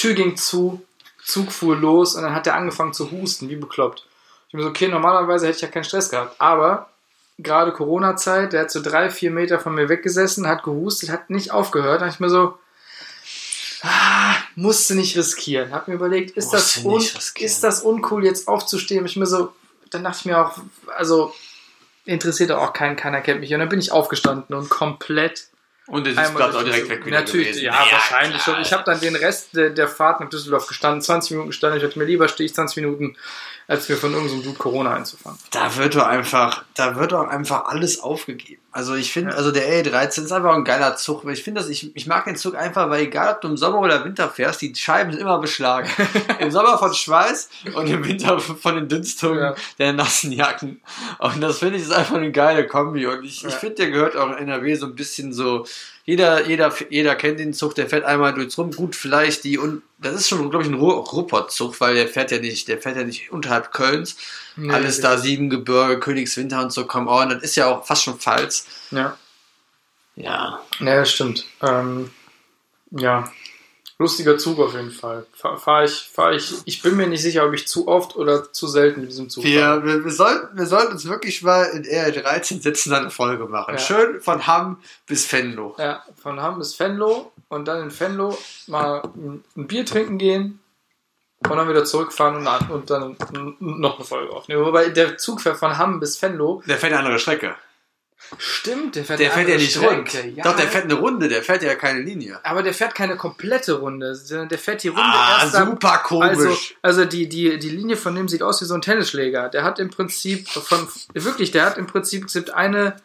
[0.00, 0.82] Tür ging zu,
[1.22, 4.06] Zug fuhr los und dann hat er angefangen zu husten, wie bekloppt.
[4.48, 6.88] Ich mir so, okay, normalerweise hätte ich ja keinen Stress gehabt, aber
[7.38, 11.52] gerade Corona-Zeit, der hat so drei, vier Meter von mir weggesessen, hat gehustet, hat nicht
[11.52, 12.00] aufgehört.
[12.00, 12.58] Da ich mir so,
[13.82, 15.72] ah, musste nicht riskieren.
[15.72, 16.82] Hab mir überlegt, ist das,
[17.36, 19.04] ist das uncool, jetzt aufzustehen?
[19.04, 19.52] Ich mir so,
[19.90, 20.58] dann dachte ich mir auch,
[20.96, 21.34] also
[22.06, 23.52] interessiert auch keinen, keiner kennt mich.
[23.52, 25.48] Und dann bin ich aufgestanden und komplett
[25.90, 27.64] und der Sitz bleibt auch direkt weg wieder Natürlich, gewesen.
[27.64, 28.62] ja, wahrscheinlich klar, schon.
[28.64, 31.78] Ich habe dann den Rest der, der Fahrt nach Düsseldorf gestanden, 20 Minuten gestanden.
[31.78, 33.16] Ich dachte mir, lieber stehe ich 20 Minuten,
[33.68, 35.38] als mir von irgendeinem Dude Corona einzufangen.
[35.52, 38.60] Da wird doch einfach, da wird doch einfach alles aufgegeben.
[38.72, 41.24] Also ich finde, also der L13 ist einfach ein geiler Zug.
[41.28, 43.80] Ich finde das, ich, ich mag den Zug einfach, weil egal ob du im Sommer
[43.80, 45.88] oder Winter fährst, die Scheiben sind immer beschlagen.
[46.38, 49.54] Im Sommer von Schweiß und im Winter von den Dünstungen Ja.
[49.80, 50.80] der nassen Jacken.
[51.18, 53.06] Und das finde ich ist einfach eine geile Kombi.
[53.06, 53.58] Und ich, ich Ja.
[53.58, 55.66] finde, der gehört auch in NRW so ein bisschen so,
[56.10, 58.72] jeder, jeder, jeder kennt den Zug, der fährt einmal durchs rum.
[58.72, 62.30] Gut, vielleicht die, und das ist schon, glaube ich, ein Ru- Ruhrpott-Zug, weil der fährt
[62.32, 64.16] ja nicht, der fährt ja nicht unterhalb Kölns.
[64.56, 65.02] Nee, Alles nee.
[65.02, 68.66] da, Siebengebirge, Königswinter und so, come on, das ist ja auch fast schon Pfalz.
[68.90, 69.16] Ja,
[70.16, 70.60] Ja.
[70.80, 71.46] ja das stimmt.
[71.62, 72.10] Ähm,
[72.90, 73.30] ja,
[74.00, 75.26] lustiger Zug auf jeden Fall.
[75.34, 78.50] Fahr, fahr ich, fahr ich, ich bin mir nicht sicher, ob ich zu oft oder
[78.50, 81.84] zu selten mit diesem Zug Wir, wir, wir, sollten, wir sollten uns wirklich mal in
[81.84, 83.74] R13 sitzen, dann eine Folge machen.
[83.74, 83.78] Ja.
[83.78, 85.76] Schön von Hamm bis Venlo.
[85.78, 88.36] Ja, von Hamm bis Venlo und dann in Venlo
[88.66, 90.60] mal ein ein Bier trinken gehen
[91.46, 93.16] und dann wieder zurückfahren und, und dann
[93.60, 94.64] noch eine Folge aufnehmen.
[94.64, 96.62] Wobei der Zug fährt von Hamm bis Venlo.
[96.66, 97.54] Der fährt eine andere Strecke.
[98.38, 100.36] Stimmt, der fährt Der fährt ja nicht Strecke, rund.
[100.36, 100.44] Ja.
[100.44, 102.38] Doch, der fährt eine Runde, der fährt ja keine Linie.
[102.44, 105.98] Aber der fährt keine komplette Runde, sondern der fährt die Runde Ah, erst ab- super
[105.98, 106.28] komisch.
[106.30, 109.48] Also, also die, die, die Linie von dem sieht aus wie so ein Tennisschläger.
[109.48, 112.96] Der hat im Prinzip von wirklich, der hat im Prinzip gibt eine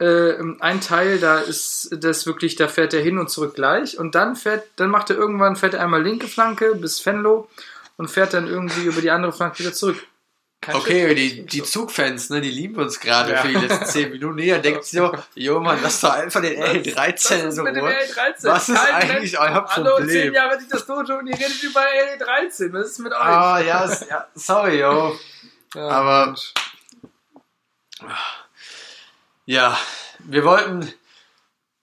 [0.00, 4.14] äh, ein Teil, da ist das wirklich, da fährt er hin und zurück gleich und
[4.14, 7.48] dann fährt, dann macht er irgendwann fährt er einmal linke Flanke bis Venlo
[7.96, 10.06] und fährt dann irgendwie über die andere Flanke wieder zurück.
[10.66, 13.42] Okay, die, die Zugfans, ne, die lieben uns gerade Ja.
[13.42, 14.38] für die letzten 10 Minuten.
[14.38, 17.76] Jeder denkt sich so, jo Mann, lass doch einfach den L13 Was ist in mit
[17.76, 17.92] dem Ruhe.
[17.94, 18.44] L13?
[18.44, 20.08] Was ist Kein eigentlich Mensch- euer Hallo, Problem?
[20.08, 22.72] 10 Jahre das Dojo und ihr redet über L13.
[22.72, 23.18] Was ist mit euch?
[23.18, 25.18] Ah, ja, ja, sorry, yo.
[25.74, 26.52] Ja, aber- Mensch.
[29.46, 29.78] Ja,
[30.20, 30.92] wir wollten,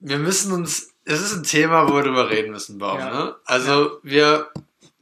[0.00, 3.34] wir müssen uns, es ist ein Thema, wo wir drüber reden müssen, Baum, ne?
[3.44, 4.50] Also, wir,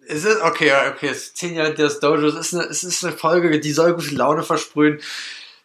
[0.07, 3.05] es ist, okay, okay, es ist zehn Jahre das Dojo, es ist eine, es ist
[3.05, 5.01] eine Folge, die soll gute Laune versprühen,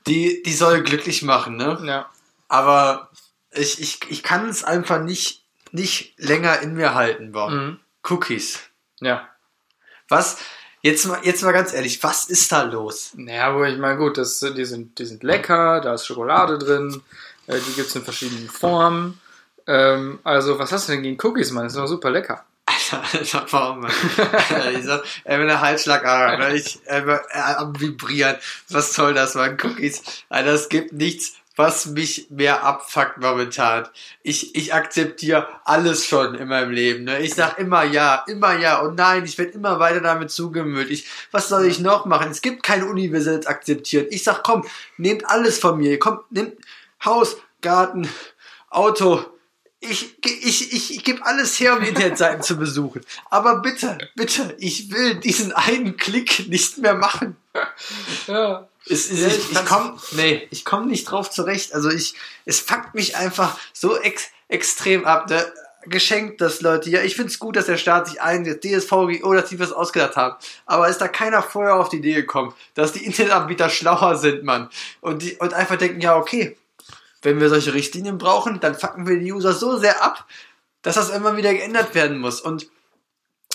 [0.07, 1.79] die, die soll glücklich machen, ne?
[1.85, 2.09] Ja.
[2.47, 3.09] Aber
[3.51, 7.53] ich, ich, ich kann es einfach nicht, nicht länger in mir halten, Baum.
[7.53, 7.79] Mhm.
[8.09, 8.59] Cookies.
[8.99, 9.27] Ja.
[10.07, 10.37] Was,
[10.81, 13.11] jetzt mal, jetzt mal ganz ehrlich, was ist da los?
[13.15, 17.01] Naja, aber ich meine, gut, das, die, sind, die sind lecker, da ist Schokolade drin,
[17.47, 19.19] äh, die gibt es in verschiedenen Formen.
[19.67, 21.65] Ähm, also, was hast du denn gegen Cookies, Mann?
[21.65, 22.45] Das ist doch super lecker.
[23.13, 23.89] Alter, Alter?
[24.55, 26.55] Alter, sag, ey, wenn der Halsschlagadern, ne?
[26.55, 28.37] ich, äh, am Vibrieren,
[28.69, 29.57] was soll das, man?
[29.61, 33.85] Cookies, Alter, es gibt nichts, was mich mehr abfuckt momentan.
[34.23, 37.19] Ich, ich akzeptiere alles schon in meinem Leben, ne?
[37.19, 40.89] Ich sag immer ja, immer ja und nein, ich werde immer weiter damit zugemüllt.
[40.89, 42.31] Ich, was soll ich noch machen?
[42.31, 44.07] Es gibt kein universelles Akzeptieren.
[44.09, 44.65] Ich sag, komm,
[44.95, 45.99] nehmt alles von mir.
[45.99, 46.55] Komm, nehmt
[47.03, 48.07] Haus, Garten,
[48.69, 49.25] Auto,
[49.81, 53.01] ich, ich, ich, ich gebe alles her, um die Internetseiten zu besuchen.
[53.29, 57.37] Aber bitte, bitte, ich will diesen einen Klick nicht mehr machen.
[58.27, 58.67] Ja.
[58.85, 61.73] Es, es, Ja, ich ich ich kann's- komm, nee, ich komme nicht drauf zurecht.
[61.73, 62.15] Also ich,
[62.45, 65.29] es fuckt mich einfach so ex, extrem ab.
[65.29, 65.45] Ne?
[65.85, 69.59] Geschenkt, dass Leute, ja, ich find's gut, dass der Staat sich einsetzt, DSVGO, dass die
[69.61, 70.35] was ausgedacht haben.
[70.65, 74.69] Aber ist da keiner vorher auf die Idee gekommen, dass die Internetanbieter schlauer sind, Mann.
[74.99, 76.57] Und, die, und einfach denken, ja, okay,
[77.21, 80.25] wenn wir solche Richtlinien brauchen, dann fucken wir die User so sehr ab,
[80.81, 82.41] dass das immer wieder geändert werden muss.
[82.41, 82.69] Und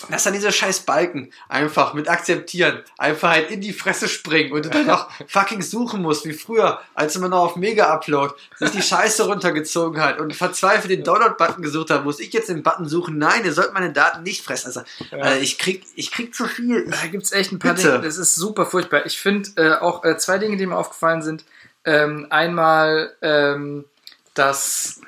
[0.09, 4.65] Lass dann diese scheiß Balken einfach mit akzeptieren, einfach halt in die Fresse springen und
[4.65, 8.81] du dann noch fucking suchen musst, wie früher, als man noch auf Mega-Upload sich die
[8.81, 13.17] Scheiße runtergezogen hat und verzweifelt den Download-Button gesucht hat, muss ich jetzt den Button suchen?
[13.17, 14.67] Nein, ihr sollt meine Daten nicht fressen.
[14.67, 14.81] Also,
[15.13, 16.87] äh, ich krieg, ich krieg zu viel.
[16.89, 17.91] Da gibt's echt ein paar Bitte.
[17.93, 19.05] Dinge, das ist super furchtbar.
[19.05, 21.45] Ich finde äh, auch äh, zwei Dinge, die mir aufgefallen sind.
[21.85, 23.85] Ähm, einmal, ähm,
[24.33, 25.01] dass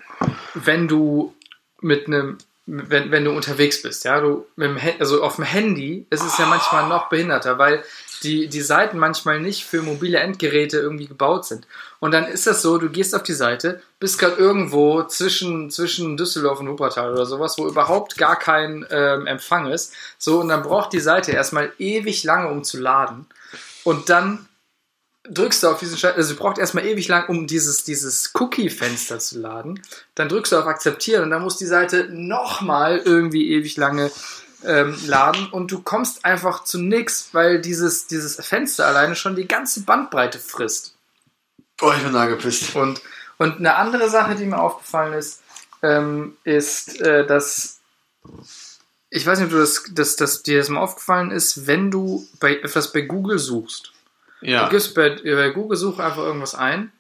[0.54, 1.34] wenn du
[1.82, 6.06] mit einem, wenn, wenn du unterwegs bist, ja, du mit dem also auf dem Handy
[6.10, 7.84] ist es ja manchmal noch behinderter, weil
[8.24, 11.68] die, die Seiten manchmal nicht für mobile Endgeräte irgendwie gebaut sind.
[12.00, 16.18] Und dann ist das so, du gehst auf die Seite, bist gerade irgendwo zwischen, zwischen
[16.18, 19.94] Düsseldorf und Wuppertal oder sowas, wo überhaupt gar kein ähm, Empfang ist.
[20.18, 23.28] So, und dann braucht die Seite erstmal ewig lange, um zu laden.
[23.84, 24.47] Und dann
[25.30, 29.20] drückst du auf diesen Schalter, also du brauchst erstmal ewig lang, um dieses, dieses Cookie-Fenster
[29.20, 29.82] zu laden.
[30.16, 34.12] Dann drückst du auf Akzeptieren und dann muss die Seite nochmal irgendwie ewig lange
[34.64, 39.48] ähm, laden und du kommst einfach zu nix, weil dieses, dieses Fenster alleine schon die
[39.48, 40.96] ganze Bandbreite frisst.
[41.78, 42.76] Boah, ich bin angepisst.
[42.76, 43.02] Und,
[43.38, 45.42] und eine andere Sache, die mir aufgefallen ist,
[45.84, 47.80] ähm, ist, äh, dass
[49.10, 52.28] ich weiß nicht, ob du das, dass, dass dir das mal aufgefallen ist, wenn du
[52.40, 53.94] bei etwas bei Google suchst.
[54.42, 54.66] Ja.
[54.66, 56.92] Du gibst bei, bei Google Suche einfach irgendwas ein,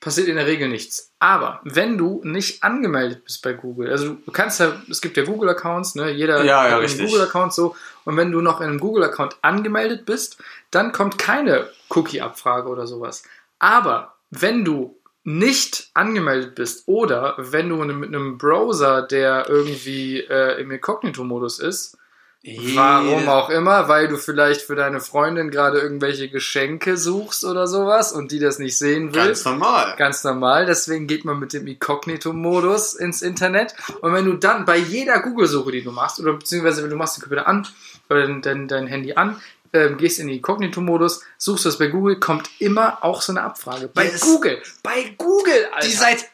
[0.00, 1.12] passiert in der Regel nichts.
[1.20, 5.24] Aber wenn du nicht angemeldet bist bei Google, also du kannst ja, es gibt ja
[5.24, 6.10] Google-Accounts, ne?
[6.10, 7.06] Jeder Ja, ja, hat einen.
[7.06, 7.76] Google-Account so.
[8.04, 10.38] Und wenn du noch in einem Google-Account angemeldet bist,
[10.72, 13.22] dann kommt keine Cookie-Abfrage oder sowas.
[13.60, 20.60] Aber wenn du nicht angemeldet bist oder wenn du mit einem Browser, der irgendwie äh,
[20.60, 21.96] im Inkognito-Modus ist,
[22.44, 28.12] Warum auch immer, weil du vielleicht für deine Freundin gerade irgendwelche Geschenke suchst oder sowas
[28.12, 29.26] und die das nicht sehen will.
[29.26, 29.94] Ganz normal.
[29.96, 33.76] Ganz normal, deswegen geht man mit dem Inkognito-Modus ins Internet.
[34.00, 37.16] Und wenn du dann bei jeder Google-Suche, die du machst, oder beziehungsweise wenn du machst
[37.16, 37.68] den Computer an
[38.10, 39.40] oder dein, dein, Handy an,
[39.72, 43.86] ähm, gehst in den Inkognito-Modus, suchst das bei Google, kommt immer auch so eine Abfrage.
[43.86, 44.20] Bei Yes.
[44.20, 44.60] Google!
[44.82, 45.86] Bei Google, Alter!
[45.86, 46.31] Die seit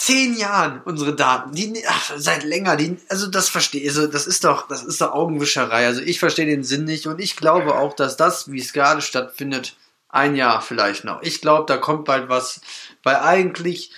[0.00, 4.44] zehn Jahren unsere Daten, die ach, seit länger, die, also das verstehe, also das ist
[4.44, 5.86] doch, das ist doch Augenwischerei.
[5.86, 9.02] Also ich verstehe den Sinn nicht und ich glaube auch, dass das, wie es gerade
[9.02, 9.74] stattfindet,
[10.08, 11.20] ein Jahr vielleicht noch.
[11.22, 12.60] Ich glaube, da kommt bald was,
[13.02, 13.90] weil eigentlich,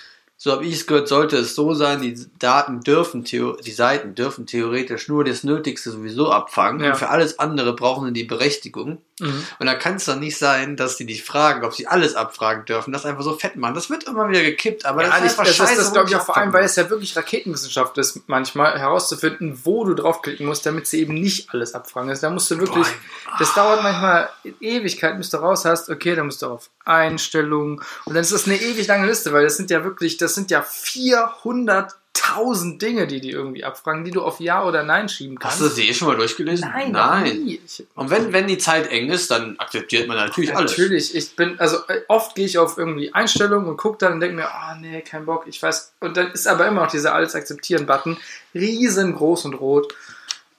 [0.43, 4.47] so habe ich es gehört, sollte es so sein, die Daten dürfen, die Seiten dürfen
[4.47, 6.89] theoretisch nur das Nötigste sowieso abfangen Ja.
[6.93, 9.03] und für alles andere brauchen sie die Berechtigung.
[9.19, 9.45] Mhm.
[9.59, 12.65] Und da kann es doch nicht sein, dass die dich fragen, ob sie alles abfragen
[12.65, 13.75] dürfen, das einfach so fett machen.
[13.75, 15.71] Das wird immer wieder gekippt, aber Ja, das ist einfach das, scheiße.
[15.73, 19.59] ist das glaube ich auch vor allem, weil es ja wirklich Raketenwissenschaft ist, manchmal herauszufinden,
[19.63, 22.09] wo du draufklicken musst, damit sie eben nicht alles abfragen.
[22.09, 23.35] Also da musst du wirklich, Boah.
[23.37, 24.27] das dauert manchmal
[24.59, 28.45] Ewigkeiten, bis du raus hast, okay, dann musst du auf Einstellungen und dann ist das
[28.45, 33.21] eine ewig lange Liste, weil das sind ja wirklich, das sind ja 400.000 Dinge, die
[33.21, 35.59] die irgendwie abfragen, die du auf Ja oder Nein schieben kannst.
[35.59, 36.69] Hast du sie eh schon mal durchgelesen?
[36.89, 37.47] Nein.
[37.47, 40.71] Ich, Und wenn, wenn die Zeit eng ist, dann akzeptiert man natürlich alles.
[40.71, 44.19] Natürlich, ich bin, also äh, oft gehe ich auf irgendwie Einstellungen und gucke dann und
[44.19, 45.93] denke mir, oh nee, kein Bock, ich weiß.
[45.99, 48.17] Und dann ist aber immer noch dieser Alles akzeptieren-Button,
[48.53, 49.93] riesengroß und rot.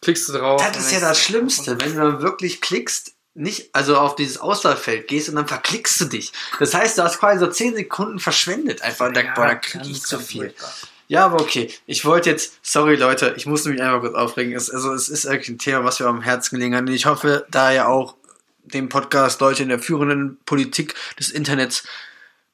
[0.03, 0.61] Klickst du drauf.
[0.61, 5.09] Das ist ja das Schlimmste, wenn du dann wirklich klickst, nicht, also auf dieses Auswahlfeld
[5.09, 6.33] gehst und dann verklickst du dich.
[6.59, 8.83] Das heißt, du hast quasi so 10 Sekunden verschwendet.
[8.83, 10.55] Einfach, da, boah, da krieg ich zu viel.
[11.09, 11.71] Ja, aber okay.
[11.87, 14.55] Ich wollte jetzt, sorry Leute, ich musste mich einfach kurz aufregen.
[14.55, 16.83] Es, also es ist eigentlich ein Thema, was mir am Herzen gelegen hat.
[16.83, 18.17] Und ich hoffe, da ja auch
[18.65, 21.85] den Podcast Leute in der führenden Politik des Internets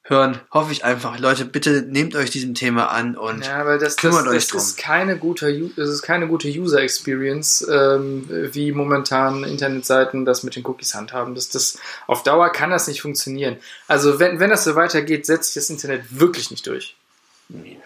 [0.09, 3.95] hören, hoffe ich einfach, Leute, bitte nehmt euch diesem Thema an und Ja, weil das,
[3.95, 4.59] das, Kümmert euch das drum.
[4.59, 10.55] ist keine gute, das ist keine gute User Experience, ähm, wie momentan Internetseiten das mit
[10.55, 11.35] den Cookies handhaben.
[11.35, 13.57] Das, das, auf Dauer kann das nicht funktionieren.
[13.87, 16.95] Also wenn, wenn das so weitergeht, setzt das Internet wirklich nicht durch.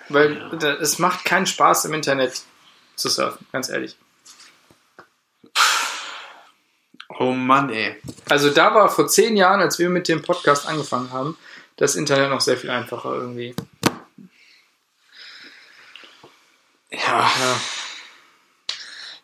[0.10, 2.42] Weil da- es macht keinen Spaß im Internet
[2.96, 3.96] zu surfen, ganz ehrlich.
[7.20, 7.96] oh Mann, ey.
[8.30, 11.38] Also da war vor zehn Jahren, als wir mit dem Podcast angefangen haben,
[11.78, 13.56] das Internet noch sehr viel einfacher irgendwie.
[16.92, 17.00] Ja,
[17.40, 17.60] Ja.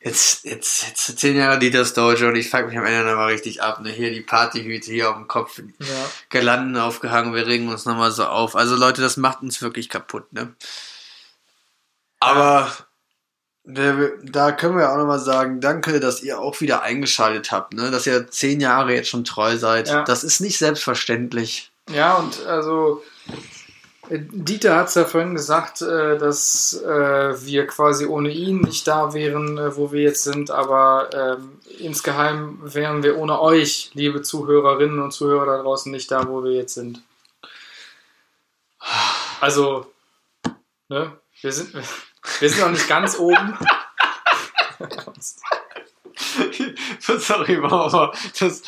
[0.01, 3.61] jetzt, jetzt, jetzt zehn Jahre Dieters Dojo und ich fuck mich am Ende nochmal richtig
[3.61, 3.81] ab.
[3.81, 3.89] Ne?
[3.91, 5.85] Hier die Partyhüte hier auf dem Kopf, Ja.
[6.29, 8.55] Girlanden aufgehangen, wir regen uns nochmal so auf.
[8.55, 10.55] Also Leute, das macht uns wirklich kaputt, ne?
[12.21, 12.71] Aber
[13.63, 17.91] da können wir auch nochmal sagen, danke, dass ihr auch wieder eingeschaltet habt, ne?
[17.91, 19.89] Dass ihr zehn Jahre jetzt schon treu seid.
[19.89, 20.03] Ja.
[20.03, 21.71] Das ist nicht selbstverständlich.
[21.91, 23.03] Ja, und also
[24.11, 29.13] Dieter hat es ja vorhin gesagt, äh, dass äh, wir quasi ohne ihn nicht da
[29.13, 34.99] wären, äh, wo wir jetzt sind, aber ähm, insgeheim wären wir ohne euch, liebe Zuhörerinnen
[34.99, 37.03] und Zuhörer da draußen, nicht da, wo wir jetzt sind.
[39.41, 39.85] Also,
[40.87, 41.11] ne,
[41.41, 41.73] wir sind,
[42.39, 43.59] wir sind noch nicht ganz oben.
[46.99, 48.11] Sorry, Mama.
[48.39, 48.63] Das,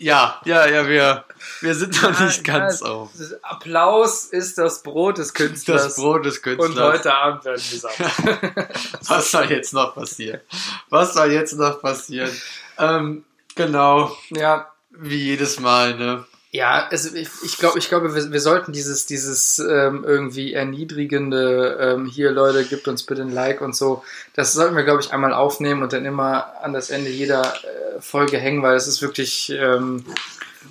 [0.00, 1.24] ja, ja, ja, wir,
[1.60, 3.10] wir sind noch nicht ganz ja, auf.
[3.42, 5.84] Applaus ist das Brot des Künstlers.
[5.84, 6.70] Das Brot des Künstlers.
[6.70, 8.68] Und heute Abend werden wir sagen.
[9.06, 10.40] Was soll jetzt noch passieren?
[10.88, 12.30] Was soll jetzt noch passieren?
[12.78, 13.24] Ähm,
[13.54, 14.16] genau.
[14.30, 14.72] Ja.
[14.88, 16.24] Wie jedes Mal, ne?
[16.52, 21.78] Ja, also ich, ich glaube, ich glaube, wir, wir sollten dieses, dieses ähm, irgendwie erniedrigende,
[21.80, 24.02] ähm, hier Leute, gebt uns bitte ein Like und so,
[24.34, 28.00] das sollten wir, glaube ich, einmal aufnehmen und dann immer an das Ende jeder äh,
[28.00, 30.04] Folge hängen, weil es ist wirklich, ähm,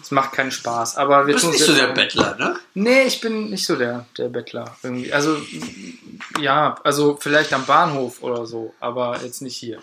[0.02, 0.98] es macht keinen Spaß.
[0.98, 2.60] Aber wir du bist nicht so der Bettler, ne?
[2.74, 5.14] Nee, ich bin nicht so der, der Bettler irgendwie.
[5.14, 5.38] Also,
[6.42, 9.80] ja, also vielleicht am Bahnhof oder so, aber jetzt nicht hier.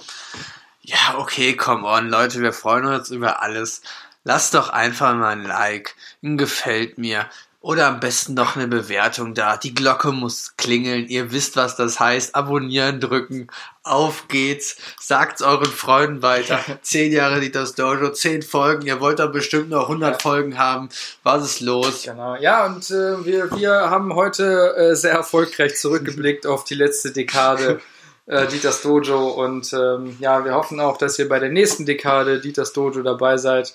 [0.82, 3.80] Ja, okay, come on, Leute, wir freuen uns über alles
[4.26, 7.26] lasst doch einfach mal ein Like, ein Gefällt mir
[7.60, 9.56] oder am besten noch eine Bewertung da.
[9.56, 11.08] Die Glocke muss klingeln.
[11.08, 12.34] Ihr wisst, was das heißt.
[12.34, 13.48] Abonnieren drücken.
[13.82, 14.76] Auf geht's.
[15.00, 16.60] Sagt's euren Freunden weiter.
[16.82, 18.86] Zehn Jahre Dieters Dojo, zehn Folgen.
[18.86, 20.90] Ihr wollt da bestimmt noch 100 Folgen haben.
[21.22, 22.02] Was ist los?
[22.04, 22.36] Genau.
[22.36, 27.80] Ja, und äh, wir, wir haben heute äh, sehr erfolgreich zurückgeblickt auf die letzte Dekade.
[28.26, 32.40] Äh, Dieters Dojo und ähm, ja, wir hoffen auch, dass ihr bei der nächsten Dekade
[32.40, 33.72] Dieters Dojo dabei seid.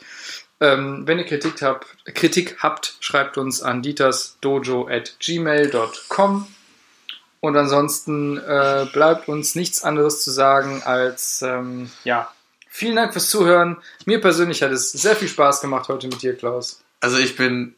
[0.59, 6.47] Ähm, wenn ihr Kritik habt, Kritik habt, schreibt uns an dietersdojo at gmail.com.
[7.39, 12.31] Und ansonsten äh, bleibt uns nichts anderes zu sagen als, ähm, ja,
[12.69, 13.77] vielen Dank fürs Zuhören.
[14.05, 16.83] Mir persönlich hat es sehr viel Spaß gemacht heute mit dir, Klaus.
[16.99, 17.73] Also ich bin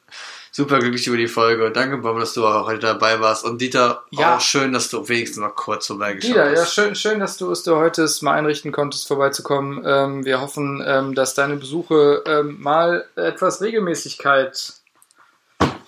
[0.55, 1.71] super glücklich über die Folge.
[1.71, 3.43] Danke, Bob, dass du auch heute dabei warst.
[3.43, 4.37] Und Dieter, Ja.
[4.37, 6.73] auch schön, dass du wenigstens noch kurz vorbeigeschaut Dieter, ja, hast.
[6.75, 9.83] schön, schön, dass du es dir heute mal einrichten konntest, vorbeizukommen.
[9.85, 14.73] Ähm, wir hoffen, ähm, dass deine Besuche ähm, mal etwas Regelmäßigkeit,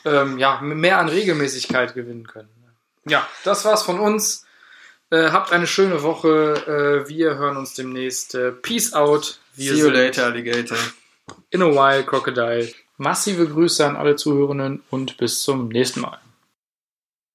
[0.04, 2.50] ähm, ja, mehr an Regelmäßigkeit gewinnen können.
[3.08, 4.46] Ja, das war's von uns.
[5.12, 7.04] Äh, habt eine schöne Woche.
[7.06, 8.34] Äh, wir hören uns demnächst.
[8.34, 9.40] Äh, Peace out.
[9.54, 10.78] Wir See you later, Alligator.
[11.52, 12.74] In a while, Crocodile.
[12.98, 16.20] Massive Grüße an alle Zuhörenden und bis zum nächsten Mal.